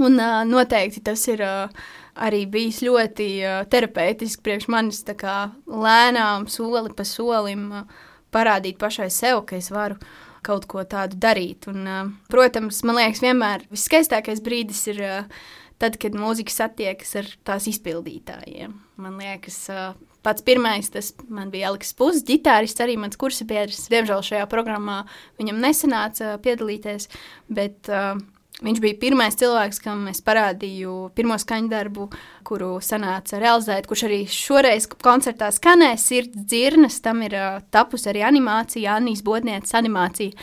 Un 0.00 0.16
uh, 0.20 0.44
noteikti 0.48 1.02
tas 1.04 1.26
ir 1.32 1.42
uh, 1.42 1.84
arī 2.22 2.44
bijis 2.46 2.84
ļoti 2.86 3.28
uh, 3.42 3.60
terapeitiski 3.72 4.46
priekš 4.46 4.70
manis, 4.72 5.02
tā 5.08 5.18
kā 5.18 5.36
lēnām, 5.66 6.46
soli 6.46 6.94
pa 6.96 7.06
solim 7.08 7.70
uh, 7.82 8.02
parādīt 8.32 8.78
pašai 8.80 9.10
sev, 9.12 9.42
ka 9.48 9.58
es 9.58 9.72
varu 9.74 9.98
kaut 10.46 10.68
ko 10.70 10.84
tādu 10.88 11.18
darīt. 11.22 11.68
Un, 11.70 11.82
uh, 11.86 12.12
protams, 12.32 12.82
man 12.86 12.98
liekas, 13.00 13.22
vienmēr 13.24 13.66
viskaistākais 13.72 14.42
brīdis 14.44 14.84
ir 14.92 15.02
uh, 15.06 15.42
tad, 15.82 15.98
kad 16.02 16.16
mūzika 16.18 16.54
satiekas 16.54 17.16
ar 17.20 17.30
tās 17.46 17.68
izpildītājiem. 17.70 18.74
Man 19.02 19.18
liekas, 19.20 19.58
uh, 19.72 19.94
pats 20.26 20.44
pirmais 20.46 20.90
tas 20.92 21.12
bija 21.52 21.70
Aleks 21.70 21.94
Puses, 21.98 22.26
ģitārists, 22.28 22.82
arī 22.84 22.98
mans 23.00 23.18
kursabiedrs. 23.18 23.88
Diemžēl 23.92 24.22
šajā 24.28 24.46
programmā 24.50 25.02
viņam 25.40 25.62
nesanāca 25.62 26.36
piedalīties, 26.44 27.08
bet 27.50 27.90
uh, 27.90 28.14
Viņš 28.62 28.78
bija 28.78 28.94
pirmais 29.00 29.34
cilvēks, 29.38 29.80
kam 29.82 30.04
es 30.10 30.20
parādīju 30.22 31.10
pirmo 31.16 31.34
skaņdarbu, 31.40 32.06
kuru 32.46 32.76
sanāca 32.84 33.40
realizēt, 33.42 33.88
kurš 33.90 34.04
arī 34.06 34.20
šoreiz 34.30 34.86
koncertā 35.02 35.48
skanēs. 35.54 36.04
Sirds 36.06 36.46
dzirnas, 36.46 37.00
tam 37.02 37.24
ir 37.26 37.34
uh, 37.34 37.58
tapusi 37.74 38.12
arī 38.12 38.22
animācija, 38.28 39.00
Annijas 39.00 39.24
Bodnieces 39.26 39.74
animācija. 39.78 40.36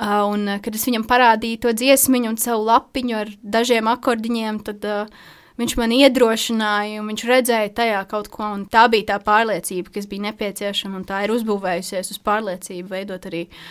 Uh, 0.00 0.32
un, 0.32 0.48
kad 0.64 0.72
es 0.72 0.88
viņam 0.88 1.04
parādīju 1.08 1.60
to 1.66 1.76
dziesmiņu 1.76 2.32
un 2.32 2.40
savu 2.40 2.64
lapiņu 2.70 3.20
ar 3.20 3.36
dažiem 3.44 3.92
akordiņiem, 3.92 4.64
tad 4.64 4.88
uh, 4.88 5.22
viņš 5.60 5.76
man 5.76 5.92
iedrošināja, 5.92 7.02
un 7.02 7.12
viņš 7.12 7.28
redzēja 7.28 7.76
tajā 7.76 8.04
kaut 8.08 8.32
ko. 8.32 8.54
Tā 8.72 8.88
bija 8.88 9.12
tā 9.12 9.22
pārliecība, 9.22 9.92
kas 9.92 10.08
bija 10.08 10.30
nepieciešama, 10.30 11.02
un 11.02 11.08
tā 11.08 11.26
ir 11.26 11.36
uzbūvējusies 11.36 12.16
uz 12.16 12.22
pārliecību, 12.24 12.94
veidot 12.96 13.28
arī 13.28 13.50
uh, 13.50 13.66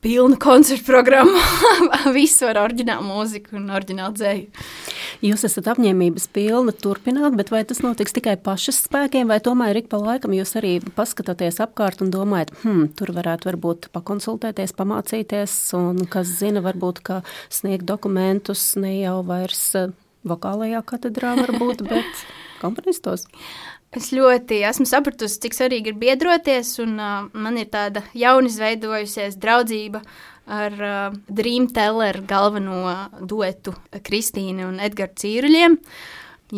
pilnu 0.00 0.36
koncertu 0.40 0.84
programmu. 0.86 1.38
Visu 2.16 2.46
ar 2.48 2.60
oriģinālu 2.62 3.06
mūziku 3.06 3.56
un 3.58 3.68
oriģinālu 3.74 4.14
dzēju. 4.18 4.64
Jūs 5.26 5.44
esat 5.48 5.70
apņēmības 5.72 6.28
pilna 6.34 6.74
turpināt, 6.76 7.34
bet 7.38 7.50
vai 7.50 7.64
tas 7.66 7.80
notiks 7.82 8.14
tikai 8.14 8.36
pašas 8.42 8.78
spēkiem, 8.86 9.26
vai 9.30 9.40
tomēr 9.42 9.80
ik 9.80 9.88
pa 9.90 9.98
laikam 9.98 10.36
jūs 10.36 10.54
arī 10.60 10.76
paskatāties 10.94 11.58
apkārt 11.64 12.04
un 12.04 12.12
domājat, 12.14 12.52
hmm, 12.62 12.92
tur 12.98 13.10
varētu 13.16 13.50
varbūt 13.50 13.88
pakonsultēties, 13.96 14.76
pamācīties, 14.78 15.56
un 15.78 16.04
kas 16.10 16.30
zina, 16.38 16.62
varbūt, 16.62 17.02
ka 17.02 17.22
sniegt 17.50 17.88
dokumentus 17.88 18.70
ne 18.78 19.00
jau 19.00 19.18
vairs 19.26 19.64
eh, 19.78 19.90
vokālajā 20.28 20.84
katedrā 20.86 21.34
varbūt, 21.42 21.82
bet 21.90 22.28
komponistos? 22.62 23.26
Es 23.96 24.10
ļoti 24.12 24.58
esmu 24.68 24.84
sapratusi, 24.88 25.38
cik 25.46 25.54
svarīgi 25.56 25.94
ir 25.94 26.00
biedroties, 26.00 26.74
un 26.84 26.98
uh, 27.00 27.28
man 27.32 27.56
ir 27.56 27.70
tāda 27.72 28.02
jauna 28.12 28.50
izveidojusies 28.50 29.38
draudzība 29.40 30.02
ar 30.44 30.76
uh, 30.76 31.16
Dream 31.28 31.70
Teller 31.72 32.20
galveno 32.28 32.82
duetu 33.24 33.72
Kristīnu 34.04 34.68
un 34.68 34.76
Edgars 34.84 35.16
Cīruļiem, 35.22 35.78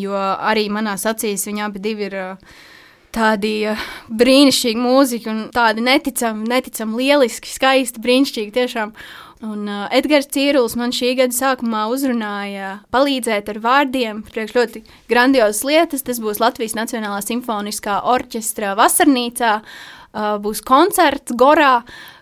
jo 0.02 0.18
arī 0.18 0.66
manās 0.74 1.06
acīs 1.06 1.46
viņi 1.46 1.64
abi 1.68 1.94
ir 2.02 2.18
uh, 2.18 2.58
tādi 3.14 3.54
uh, 3.70 3.88
brīnišķīgi 4.10 4.80
mūziķi 4.80 5.30
un 5.32 5.40
tādi 5.54 5.84
neticami, 5.86 6.46
neticami 6.50 7.02
lieliski, 7.02 7.50
skaisti, 7.50 8.02
brīnišķīgi 8.04 8.54
tiešām. 8.56 8.94
Un 9.46 9.64
uh, 9.70 9.86
Edgars 9.96 10.28
Cīrulis 10.32 10.76
man 10.76 10.92
šī 10.92 11.14
gada 11.18 11.32
sākumā 11.32 11.86
uzrunāja 11.92 12.74
palīdzēt 12.92 13.48
ar 13.54 13.60
vārdiem 13.64 14.20
priekš 14.28 14.56
ļoti 14.58 14.84
grandiozas 15.10 15.64
lietas. 15.64 16.04
Tas 16.06 16.20
būs 16.20 16.42
Latvijas 16.42 16.76
Nacionālā 16.78 17.22
simfoniskā 17.24 18.02
orķestra 18.14 18.74
vasarnīcā, 18.78 19.56
uh, 19.60 20.34
būs 20.44 20.60
koncerts 20.66 21.36
Gorā, 21.40 21.80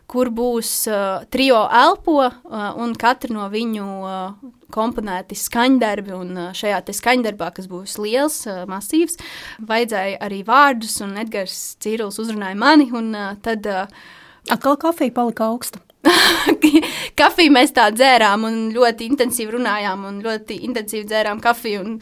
kur 0.09 0.31
būs 0.35 0.71
uh, 0.91 1.25
trio 1.33 1.61
elpo 1.69 2.21
uh, 2.25 2.33
un 2.81 2.95
katra 2.99 3.35
no 3.35 3.49
viņu 3.53 3.89
uh, 4.03 4.53
komponēti 4.75 5.37
skaņdarbi, 5.39 6.15
un 6.17 6.31
uh, 6.37 6.53
šajā 6.57 6.81
skaņdarbā, 6.97 7.51
kas 7.57 7.69
būs 7.71 7.99
liels, 8.01 8.41
uh, 8.49 8.63
masīvs, 8.71 9.21
vajadzēja 9.69 10.23
arī 10.25 10.41
vārdus, 10.49 11.01
un 11.05 11.17
Edgars 11.21 11.77
Cīrulis 11.83 12.21
uzrunāja 12.25 12.59
mani, 12.59 12.89
un 12.93 13.13
uh, 13.17 13.35
tad... 13.43 13.69
Uh, 13.69 14.09
Atkal 14.49 14.79
kafija 14.81 15.13
palika 15.13 15.45
augsta. 15.45 15.83
kafiju 17.21 17.53
mēs 17.53 17.75
tā 17.77 17.89
dzērām 17.93 18.47
un 18.49 18.59
ļoti 18.75 19.09
intensīvi 19.11 19.57
runājām 19.57 20.07
un 20.09 20.21
ļoti 20.25 20.61
intensīvi 20.69 21.09
dzērām 21.11 21.43
kafiju 21.45 21.83
un 21.85 21.97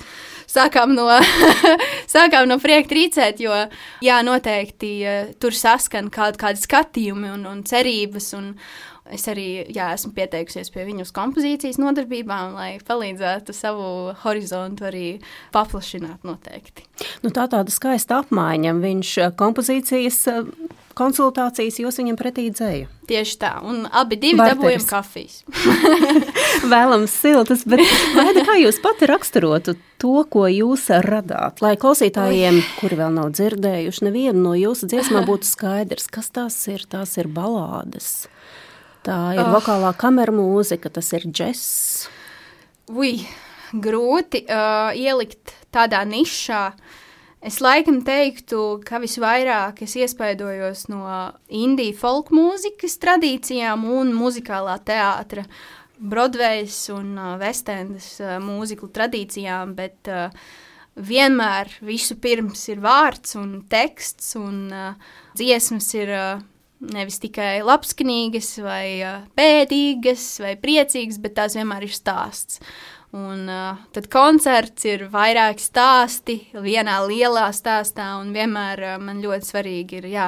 sākām 0.51 0.95
no, 0.97 1.07
sākām 2.15 2.49
no 2.51 2.59
prieka 2.63 2.91
trīcēt, 2.93 3.43
jo 3.45 3.55
jā, 4.05 4.19
noteikti 4.27 4.93
tur 5.43 5.57
saskan 5.57 6.11
kaut 6.15 6.39
kādi 6.41 6.63
skatījumi 6.63 7.33
un, 7.35 7.47
un 7.51 7.65
cerības 7.67 8.33
un, 8.39 8.53
Es 9.15 9.27
arī 9.31 9.67
jā, 9.71 9.91
esmu 9.95 10.13
pieteikusies 10.17 10.73
pie 10.75 10.87
viņu 10.89 11.07
kompozīcijas 11.15 11.79
nodarbībām, 11.83 12.57
lai 12.57 12.71
palīdzētu 12.87 13.55
savu 13.55 13.91
horizontu 14.25 14.89
arī 14.89 15.07
paplašināt 15.55 16.27
noteikti. 16.27 16.87
Nu, 17.23 17.31
tā 17.31 17.47
tāda 17.53 17.71
skaista 17.73 18.23
apmaiņa. 18.25 18.75
Viņš 18.83 19.13
kompozīcijas 19.39 20.25
konsultācijas 20.97 21.79
jūs 21.81 21.99
viņam 22.01 22.19
pretī 22.19 22.47
dzēju. 22.51 22.89
Tieši 23.07 23.37
tā, 23.39 23.53
un 23.63 23.85
abi 23.87 24.19
divi 24.19 24.41
dabūjam 24.41 24.87
kafijas. 24.89 25.43
Vēlams 26.73 27.13
siltas, 27.15 27.63
bet 27.69 27.83
Vaida, 28.17 28.43
kā 28.49 28.57
jūs 28.59 28.81
pati 28.83 29.09
raksturotu 29.11 29.77
to, 30.01 30.15
ko 30.33 30.47
jūs 30.51 30.89
radāt? 31.07 31.61
Lai 31.65 31.77
klausītājiem, 31.81 32.63
kuri 32.81 33.01
vēl 33.01 33.13
nav 33.19 33.35
dzirdējuši, 33.37 34.07
nevienu 34.09 34.49
no 34.49 34.57
jūsu 34.59 34.89
dziesmām 34.91 35.27
būtu 35.31 35.49
skaidrs, 35.49 36.09
kas 36.13 36.33
tās 36.35 36.59
ir, 36.73 36.89
tās 36.91 37.17
ir 37.21 37.31
balādes. 37.33 38.27
Tā 39.07 39.19
ir 39.37 39.45
oh. 39.45 39.53
vokālā 39.55 39.93
kamera 39.99 40.35
mūzika, 40.35 40.91
tas 40.91 41.13
ir 41.15 41.29
džess. 41.31 42.09
Ui, 42.91 43.21
grūti 43.71 44.43
uh, 44.51 44.91
ielikt 44.99 45.55
tādā 45.75 46.03
nišā. 46.09 46.71
Es 47.47 47.61
laikam 47.63 48.01
teiktu, 48.03 48.81
ka 48.87 48.99
visvairāk 48.99 49.85
es 49.87 49.95
iespaidojos 50.01 50.89
no 50.91 51.05
indiju 51.47 51.95
folk 52.01 52.33
mūzikas 52.35 52.97
tradīcijām 53.03 53.85
un 53.87 54.15
muzikālā 54.17 54.79
teātra, 54.87 55.47
Broadways 55.97 56.77
un 56.93 57.15
uh, 57.15 57.37
Vestendas 57.41 58.17
uh, 58.21 58.35
mūziklu 58.43 58.91
tradīcijām, 58.93 59.77
bet 59.79 60.11
uh, 60.13 60.35
vienmēr 60.97 61.71
visu 61.87 62.19
pirms 62.21 62.67
ir 62.73 62.83
vārds 62.85 63.39
un 63.39 63.63
teksts 63.71 64.35
un 64.41 64.67
uh, 64.75 65.15
dziesmas 65.39 65.89
ir 65.97 66.13
uh, 66.13 66.45
Nevis 66.77 67.17
tikai 67.23 67.63
labskanīgas, 67.65 68.51
vai 68.61 69.01
pēdīgas, 69.39 70.27
vai 70.45 70.53
priecīgas, 70.61 71.17
bet 71.23 71.33
tās 71.39 71.57
vienmēr 71.57 71.87
ir 71.87 71.95
stāsts. 71.97 72.61
Un 73.17 73.47
uh, 73.49 73.79
tad 73.97 74.11
koncerts 74.13 74.85
ir 74.85 75.07
vairāk 75.09 75.61
stāsti 75.63 76.35
vienā 76.53 76.99
lielā 77.07 77.47
stāstā, 77.57 78.11
un 78.21 78.35
vienmēr 78.35 78.83
uh, 78.83 78.97
man 79.01 79.23
ļoti 79.25 79.49
svarīgi 79.49 80.03
ir 80.03 80.09
jā, 80.13 80.27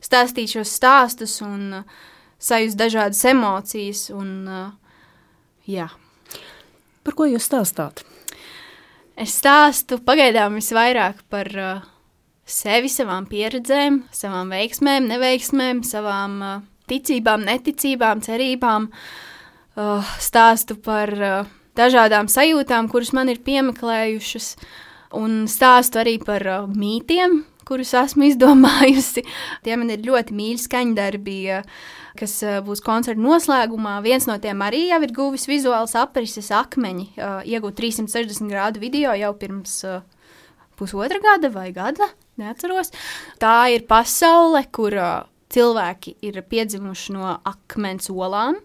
stāstīt 0.00 0.54
šos 0.54 0.72
stāstus 0.78 1.36
un 1.44 1.82
uh, 1.82 1.98
sajust 2.40 2.78
dažādas 2.80 3.20
emocijas. 3.28 4.06
Un, 4.14 4.32
uh, 4.48 4.96
jā. 5.68 5.90
Par 7.04 7.18
ko 7.18 7.28
jūs 7.28 7.50
stāstāt? 7.50 8.06
Es 9.20 9.36
stāstu 9.36 10.00
pagaidām 10.00 10.56
visvairāk 10.56 11.26
par 11.28 11.50
uh, 11.60 11.88
sevi, 12.50 12.90
savām 12.90 13.26
pieredzēm, 13.30 14.02
savām 14.14 14.50
veiksmēm, 14.54 15.06
neveiksmēm, 15.10 15.84
savām 15.86 16.36
uh, 16.42 16.58
ticībām, 16.90 17.46
neticībām, 17.46 18.22
cerībām. 18.24 18.90
Uh, 19.78 20.12
stāstu 20.20 20.76
par 20.82 21.12
uh, 21.14 21.50
dažādām 21.78 22.28
sajūtām, 22.28 22.90
kuras 22.90 23.14
man 23.16 23.30
ir 23.30 23.40
piemeklējušas, 23.46 24.52
un 25.16 25.44
stāstu 25.50 26.02
arī 26.02 26.18
par 26.22 26.44
uh, 26.48 26.66
mītiem, 26.68 27.44
kurus 27.68 27.94
esmu 27.94 28.26
izdomājusi. 28.32 29.24
Tie 29.64 29.78
man 29.78 29.94
ir 29.94 30.04
ļoti 30.06 30.34
mīļi 30.36 30.64
skaņdarbi, 30.66 31.40
kas 32.18 32.40
būs 32.66 32.82
koncerta 32.84 33.22
noslēgumā. 33.22 34.00
Viens 34.04 34.26
no 34.26 34.34
tiem 34.42 34.66
arī 34.66 34.88
jau 34.88 34.98
ir 35.06 35.14
guvis 35.14 35.46
vizuāls 35.48 35.94
aprises 35.96 36.50
akmeņi, 36.50 37.12
iegūt 37.46 37.78
360 37.78 38.50
grādu 38.50 38.82
video 38.82 39.14
jau 39.14 39.30
pirms 39.38 39.84
pusotra 40.80 41.20
gada 41.22 41.52
vai 41.52 41.70
gada, 41.76 42.08
neatceros. 42.40 42.92
Tā 43.42 43.70
ir 43.74 43.86
pasaule, 43.90 44.64
kur 44.72 44.96
cilvēki 45.50 46.16
ir 46.26 46.40
piedzimuši 46.46 47.14
no 47.16 47.36
akmens 47.48 48.10
olām. 48.12 48.58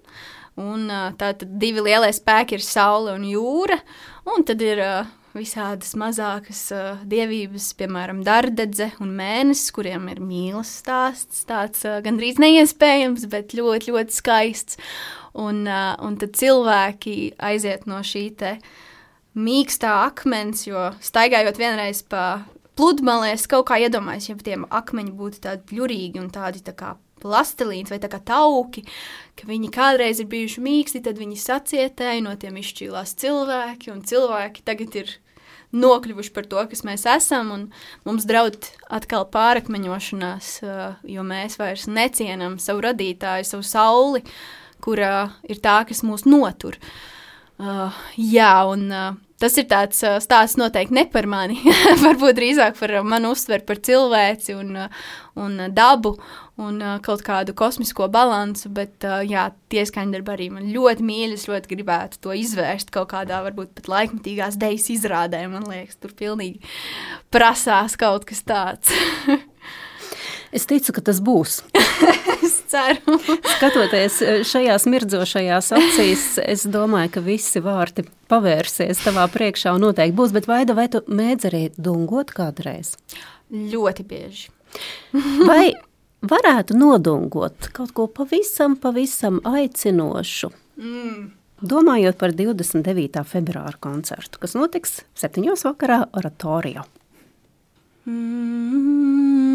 Un, 0.56 0.88
tā 1.20 1.34
tad 1.36 1.50
divi 1.60 1.84
lielie 1.84 2.14
spēki 2.16 2.56
ir 2.56 2.64
saule 2.64 3.16
un 3.18 3.26
jūra. 3.28 3.76
Un 4.32 4.46
tad 4.48 4.62
ir 4.64 4.80
uh, 4.80 5.10
visādas 5.36 5.92
mazākas 6.00 6.62
uh, 6.74 7.02
dievības, 7.12 7.74
piemēram, 7.80 8.24
dārdedze 8.26 8.92
un 9.04 9.12
mēnesis, 9.18 9.74
kuriem 9.76 10.08
ir 10.14 10.24
mīlestības 10.24 10.80
stāsts. 10.80 11.44
Tāds 11.50 11.84
uh, 11.88 12.00
gandrīz 12.06 12.40
neiespējams, 12.42 13.28
bet 13.32 13.56
ļoti, 13.58 13.92
ļoti 13.92 14.16
skaists. 14.16 14.80
Un, 15.36 15.66
uh, 15.68 15.94
un 16.06 16.16
tad 16.22 16.38
cilvēki 16.40 17.36
aiziet 17.44 17.84
no 17.90 18.00
šī 18.00 18.30
mīkstā 19.36 19.92
akmens, 20.06 20.64
jo 20.70 20.94
staigājot 21.04 21.60
vienreiz 21.60 22.00
pa 22.08 22.46
pludmalēs, 22.78 23.48
kaut 23.52 23.68
kā 23.70 23.80
iedomājas, 23.84 24.30
ja 24.30 24.38
tiem 24.38 24.68
akmeņi 24.70 25.16
būtu 25.16 25.42
tādi 25.48 25.66
pļurīgi 25.72 26.22
un 26.22 26.32
tādi 26.34 26.64
tā 26.66 26.76
kā 26.78 26.96
plastelīns 27.24 27.92
vai 27.94 28.00
tā 28.04 28.10
kā 28.12 28.20
tauki, 28.24 28.86
ka 29.40 29.48
viņi 29.50 29.72
kādreiz 29.74 30.22
ir 30.22 30.30
bijuši 30.32 30.64
mīksti, 30.64 31.04
tad 31.06 31.20
viņi 31.22 31.40
sacietēja, 31.42 32.24
no 32.26 32.36
tiem 32.40 32.60
izšķīlās 32.62 33.16
cilvēki, 33.22 33.94
un 33.94 34.04
cilvēki 34.06 34.66
tagad 34.68 35.00
ir 35.02 35.16
nokļuvuši 35.76 36.32
par 36.36 36.48
to, 36.52 36.62
kas 36.72 36.86
mēs 36.88 37.06
esam, 37.10 37.52
un 37.56 37.66
mums 38.08 38.28
draud 38.30 38.70
atkal 38.94 39.26
pārakmeņošanās, 39.34 40.52
jo 41.12 41.26
mēs 41.28 41.60
vairs 41.60 41.88
necienam 41.92 42.60
savu 42.62 42.86
radītāju, 42.86 43.48
savu 43.50 43.66
sauli, 43.68 44.24
kura 44.84 45.32
ir 45.50 45.60
tā, 45.64 45.82
kas 45.88 46.04
mūs 46.06 46.28
notur. 46.30 46.78
Uh, 47.56 47.96
jā, 48.20 48.52
un 48.68 48.90
uh, 48.92 49.14
tas 49.42 49.58
ir 49.60 49.68
tāds 49.72 50.02
uh, 50.06 50.18
stāsts 50.24 50.60
noteikti 50.60 50.96
ne 50.96 51.06
par 51.12 51.28
mani, 51.30 51.60
varbūt 52.06 52.38
drīzāk 52.38 52.80
par 52.80 52.96
manu 53.08 53.34
uztveri 53.36 53.66
par 53.68 53.82
cilvēci 53.84 54.56
un, 54.58 54.76
un 55.42 55.64
dabu 55.76 56.16
un 56.62 56.80
kaut 57.04 57.20
kādu 57.26 57.52
kosmisko 57.58 58.08
balansu, 58.12 58.70
bet 58.72 59.04
jā, 59.28 59.50
tie 59.72 59.84
skaņdarbi 59.88 60.32
arī 60.32 60.48
man 60.54 60.70
ļoti 60.72 61.04
mīļas, 61.04 61.50
ļoti 61.52 61.72
gribētu 61.74 62.22
to 62.24 62.36
izvērst 62.40 62.94
kaut 62.96 63.10
kādā 63.12 63.42
varbūt 63.44 63.74
pat 63.76 63.90
laikmatīgās 63.92 64.56
dejas 64.62 64.88
izrādē, 64.94 65.44
man 65.52 65.68
liekas, 65.68 66.00
tur 66.00 66.16
pilnīgi 66.16 66.64
prasās 67.34 68.00
kaut 68.00 68.24
kas 68.30 68.46
tāds. 68.48 68.96
es 70.56 70.70
ticu, 70.70 70.96
ka 70.96 71.04
tas 71.12 71.20
būs. 71.20 71.60
ceru. 72.72 73.18
Skatoties 73.56 74.20
šajās 74.50 74.88
mirdzošajās 74.92 75.72
acīs, 75.78 76.26
es 76.44 76.66
domāju, 76.70 77.14
ka 77.16 77.26
visi 77.26 77.62
vārti 77.64 78.06
pavērsies 78.32 79.04
tavā 79.06 79.28
priekšā 79.32 79.76
un 79.76 79.88
noteikti 79.88 80.18
būs, 80.18 80.36
bet 80.36 80.50
Vaida, 80.50 80.76
vai 80.78 80.88
tu 80.92 81.04
mēdz 81.08 81.50
arī 81.52 81.64
dungot 81.78 82.34
kādreiz? 82.36 82.96
Ļoti 83.54 84.06
bieži. 84.10 84.52
vai 85.50 85.74
varētu 86.26 86.78
nodungot 86.78 87.70
kaut 87.76 87.94
ko 87.96 88.08
pavisam, 88.12 88.78
pavisam 88.82 89.42
aicinošu. 89.46 90.52
Mm. 90.82 91.26
Domājot 91.66 92.18
par 92.20 92.34
29. 92.36 93.22
februāra 93.30 93.80
koncertu, 93.82 94.42
kas 94.42 94.58
notiks 94.58 95.00
7. 95.18 95.48
vakarā 95.64 96.04
oratorijā. 96.20 96.84
Mm. 98.06 99.55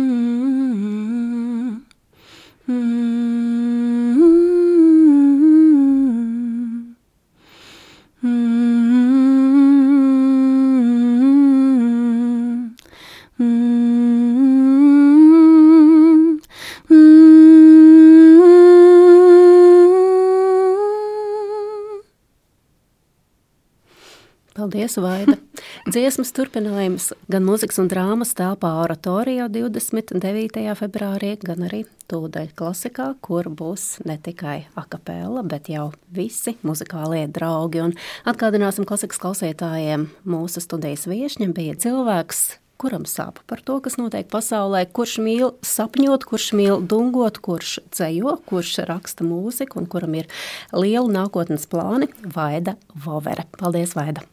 Paldies, 24.54 24.96
Vaida! 24.96 25.38
Dziesmas 25.88 26.32
turpinājums 26.36 27.10
gan 27.30 27.44
mūzikas 27.46 27.80
un 27.82 27.88
drāmas 27.90 28.34
telpā 28.38 28.72
oratorijā 28.82 29.48
29. 29.52 30.62
februārī, 30.78 31.34
gan 31.42 31.66
arī 31.68 31.84
tūdaļ 32.10 32.50
klasikā, 32.58 33.10
kur 33.24 33.48
būs 33.48 34.00
ne 34.08 34.16
tikai 34.20 34.64
akapela, 34.78 35.44
bet 35.46 35.70
jau 35.72 35.90
visi 36.14 36.56
muzikālie 36.66 37.26
draugi. 37.30 37.84
Un 37.84 37.94
atgādināsim 38.28 38.88
klasikas 38.88 39.20
klausītājiem, 39.22 40.08
mūsu 40.28 40.64
studijas 40.64 41.06
viešņam 41.10 41.54
bija 41.56 41.78
cilvēks, 41.84 42.42
kuram 42.80 43.04
sāp 43.08 43.42
par 43.50 43.60
to, 43.64 43.76
kas 43.84 43.98
notiek 44.00 44.28
pasaulē, 44.32 44.86
kurš 44.96 45.18
mīl 45.24 45.54
sapņot, 45.66 46.24
kurš 46.28 46.50
mīl 46.56 46.80
dungot, 46.80 47.42
kurš 47.44 47.78
ceļo, 47.96 48.38
kurš 48.48 48.78
raksta 48.88 49.26
mūziku 49.28 49.82
un 49.82 49.88
kuram 49.90 50.16
ir 50.22 50.30
liela 50.72 51.08
nākotnes 51.20 51.68
plāni- 51.70 52.08
Vaida 52.36 52.78
Vovere. 52.94 53.46
Paldies, 53.60 53.96
Vaida! 53.98 54.24